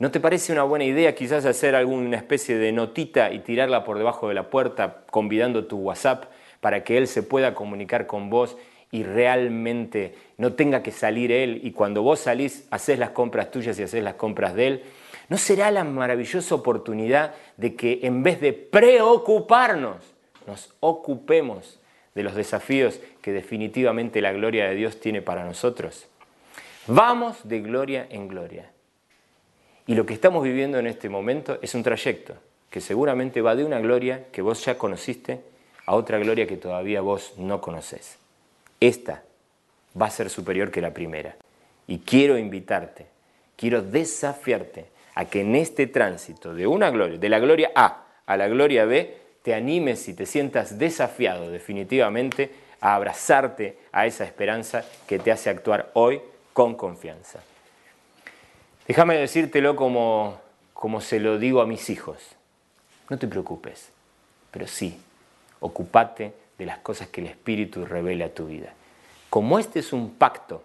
¿No 0.00 0.10
te 0.10 0.18
parece 0.18 0.50
una 0.50 0.62
buena 0.62 0.86
idea 0.86 1.14
quizás 1.14 1.44
hacer 1.44 1.74
alguna 1.74 2.16
especie 2.16 2.56
de 2.56 2.72
notita 2.72 3.34
y 3.34 3.40
tirarla 3.40 3.84
por 3.84 3.98
debajo 3.98 4.28
de 4.28 4.34
la 4.34 4.48
puerta 4.48 5.02
convidando 5.10 5.66
tu 5.66 5.76
WhatsApp 5.76 6.24
para 6.62 6.84
que 6.84 6.96
él 6.96 7.06
se 7.06 7.22
pueda 7.22 7.54
comunicar 7.54 8.06
con 8.06 8.30
vos 8.30 8.56
y 8.90 9.02
realmente 9.02 10.14
no 10.38 10.54
tenga 10.54 10.82
que 10.82 10.90
salir 10.90 11.30
él 11.30 11.60
y 11.62 11.72
cuando 11.72 12.00
vos 12.00 12.20
salís 12.20 12.66
haces 12.70 12.98
las 12.98 13.10
compras 13.10 13.50
tuyas 13.50 13.78
y 13.78 13.82
haces 13.82 14.02
las 14.02 14.14
compras 14.14 14.54
de 14.54 14.66
él? 14.68 14.82
¿No 15.28 15.36
será 15.36 15.70
la 15.70 15.84
maravillosa 15.84 16.54
oportunidad 16.54 17.34
de 17.58 17.76
que 17.76 18.00
en 18.02 18.22
vez 18.22 18.40
de 18.40 18.54
preocuparnos, 18.54 19.98
nos 20.46 20.72
ocupemos 20.80 21.78
de 22.14 22.22
los 22.22 22.34
desafíos 22.34 23.00
que 23.20 23.32
definitivamente 23.32 24.22
la 24.22 24.32
gloria 24.32 24.66
de 24.66 24.76
Dios 24.76 24.98
tiene 24.98 25.20
para 25.20 25.44
nosotros? 25.44 26.06
Vamos 26.86 27.46
de 27.46 27.60
gloria 27.60 28.06
en 28.08 28.28
gloria. 28.28 28.70
Y 29.86 29.94
lo 29.94 30.06
que 30.06 30.14
estamos 30.14 30.44
viviendo 30.44 30.78
en 30.78 30.86
este 30.86 31.08
momento 31.08 31.58
es 31.62 31.74
un 31.74 31.82
trayecto 31.82 32.34
que 32.70 32.80
seguramente 32.80 33.40
va 33.40 33.56
de 33.56 33.64
una 33.64 33.80
gloria 33.80 34.26
que 34.30 34.42
vos 34.42 34.64
ya 34.64 34.78
conociste 34.78 35.40
a 35.86 35.94
otra 35.94 36.18
gloria 36.18 36.46
que 36.46 36.56
todavía 36.56 37.00
vos 37.00 37.34
no 37.36 37.60
conoces. 37.60 38.16
Esta 38.78 39.22
va 40.00 40.06
a 40.06 40.10
ser 40.10 40.30
superior 40.30 40.70
que 40.70 40.80
la 40.80 40.94
primera. 40.94 41.36
Y 41.88 41.98
quiero 41.98 42.38
invitarte, 42.38 43.06
quiero 43.56 43.82
desafiarte 43.82 44.86
a 45.14 45.24
que 45.24 45.40
en 45.40 45.56
este 45.56 45.88
tránsito 45.88 46.54
de 46.54 46.66
una 46.66 46.90
gloria, 46.90 47.18
de 47.18 47.28
la 47.28 47.40
gloria 47.40 47.72
A 47.74 48.04
a 48.26 48.36
la 48.36 48.46
gloria 48.46 48.84
B, 48.84 49.16
te 49.42 49.54
animes 49.54 50.08
y 50.08 50.14
te 50.14 50.26
sientas 50.26 50.78
desafiado 50.78 51.50
definitivamente 51.50 52.50
a 52.80 52.94
abrazarte 52.94 53.78
a 53.90 54.06
esa 54.06 54.24
esperanza 54.24 54.84
que 55.08 55.18
te 55.18 55.32
hace 55.32 55.50
actuar 55.50 55.90
hoy 55.94 56.20
con 56.52 56.76
confianza. 56.76 57.40
Déjame 58.90 59.18
decírtelo 59.18 59.76
como, 59.76 60.40
como 60.74 61.00
se 61.00 61.20
lo 61.20 61.38
digo 61.38 61.60
a 61.60 61.64
mis 61.64 61.90
hijos. 61.90 62.18
No 63.08 63.20
te 63.20 63.28
preocupes, 63.28 63.90
pero 64.50 64.66
sí, 64.66 65.00
ocúpate 65.60 66.32
de 66.58 66.66
las 66.66 66.78
cosas 66.78 67.06
que 67.06 67.20
el 67.20 67.28
Espíritu 67.28 67.86
revela 67.86 68.24
a 68.24 68.28
tu 68.30 68.48
vida. 68.48 68.74
Como 69.30 69.60
este 69.60 69.78
es 69.78 69.92
un 69.92 70.14
pacto 70.14 70.64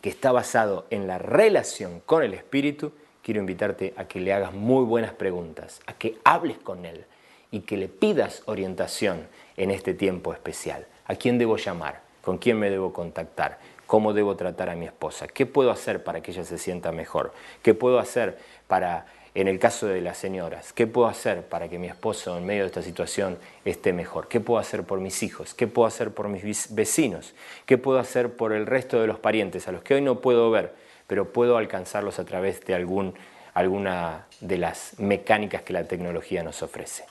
que 0.00 0.08
está 0.08 0.32
basado 0.32 0.86
en 0.90 1.06
la 1.06 1.18
relación 1.18 2.00
con 2.00 2.24
el 2.24 2.34
Espíritu, 2.34 2.90
quiero 3.22 3.38
invitarte 3.38 3.94
a 3.96 4.06
que 4.06 4.18
le 4.18 4.32
hagas 4.32 4.52
muy 4.52 4.84
buenas 4.84 5.12
preguntas, 5.12 5.80
a 5.86 5.92
que 5.92 6.18
hables 6.24 6.58
con 6.58 6.84
Él 6.84 7.04
y 7.52 7.60
que 7.60 7.76
le 7.76 7.86
pidas 7.86 8.42
orientación 8.46 9.28
en 9.56 9.70
este 9.70 9.94
tiempo 9.94 10.32
especial. 10.32 10.84
¿A 11.06 11.14
quién 11.14 11.38
debo 11.38 11.58
llamar? 11.58 12.02
¿Con 12.22 12.38
quién 12.38 12.58
me 12.58 12.70
debo 12.70 12.92
contactar? 12.92 13.60
Cómo 13.88 14.12
debo 14.12 14.36
tratar 14.36 14.68
a 14.68 14.74
mi 14.74 14.84
esposa, 14.84 15.26
qué 15.26 15.46
puedo 15.46 15.70
hacer 15.70 16.04
para 16.04 16.20
que 16.20 16.30
ella 16.30 16.44
se 16.44 16.58
sienta 16.58 16.92
mejor, 16.92 17.32
qué 17.62 17.72
puedo 17.72 17.98
hacer 17.98 18.38
para, 18.66 19.06
en 19.34 19.48
el 19.48 19.58
caso 19.58 19.86
de 19.86 20.02
las 20.02 20.18
señoras, 20.18 20.74
qué 20.74 20.86
puedo 20.86 21.08
hacer 21.08 21.46
para 21.48 21.70
que 21.70 21.78
mi 21.78 21.86
esposo 21.86 22.36
en 22.36 22.44
medio 22.44 22.64
de 22.64 22.66
esta 22.66 22.82
situación 22.82 23.38
esté 23.64 23.94
mejor, 23.94 24.28
qué 24.28 24.40
puedo 24.40 24.60
hacer 24.60 24.84
por 24.84 25.00
mis 25.00 25.22
hijos, 25.22 25.54
qué 25.54 25.66
puedo 25.66 25.88
hacer 25.88 26.10
por 26.10 26.28
mis 26.28 26.74
vecinos, 26.74 27.34
qué 27.64 27.78
puedo 27.78 27.98
hacer 27.98 28.36
por 28.36 28.52
el 28.52 28.66
resto 28.66 29.00
de 29.00 29.06
los 29.06 29.18
parientes 29.18 29.66
a 29.68 29.72
los 29.72 29.82
que 29.82 29.94
hoy 29.94 30.02
no 30.02 30.20
puedo 30.20 30.50
ver, 30.50 30.74
pero 31.06 31.32
puedo 31.32 31.56
alcanzarlos 31.56 32.18
a 32.18 32.26
través 32.26 32.62
de 32.66 32.74
alguna 32.74 34.26
de 34.40 34.58
las 34.58 35.00
mecánicas 35.00 35.62
que 35.62 35.72
la 35.72 35.84
tecnología 35.84 36.42
nos 36.42 36.62
ofrece. 36.62 37.06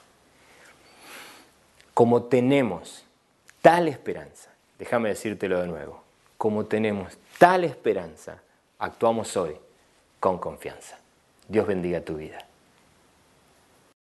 Como 1.95 2.25
tenemos 2.25 3.03
tal 3.63 3.87
esperanza, 3.87 4.51
déjame 4.77 5.09
decírtelo 5.09 5.59
de 5.59 5.65
nuevo, 5.65 6.05
como 6.37 6.65
tenemos 6.65 7.17
tal 7.37 7.63
esperanza, 7.63 8.41
actuamos 8.79 9.35
hoy 9.37 9.55
con 10.19 10.37
confianza. 10.37 10.97
Dios 11.47 11.65
bendiga 11.67 12.01
tu 12.01 12.15
vida. 12.15 12.39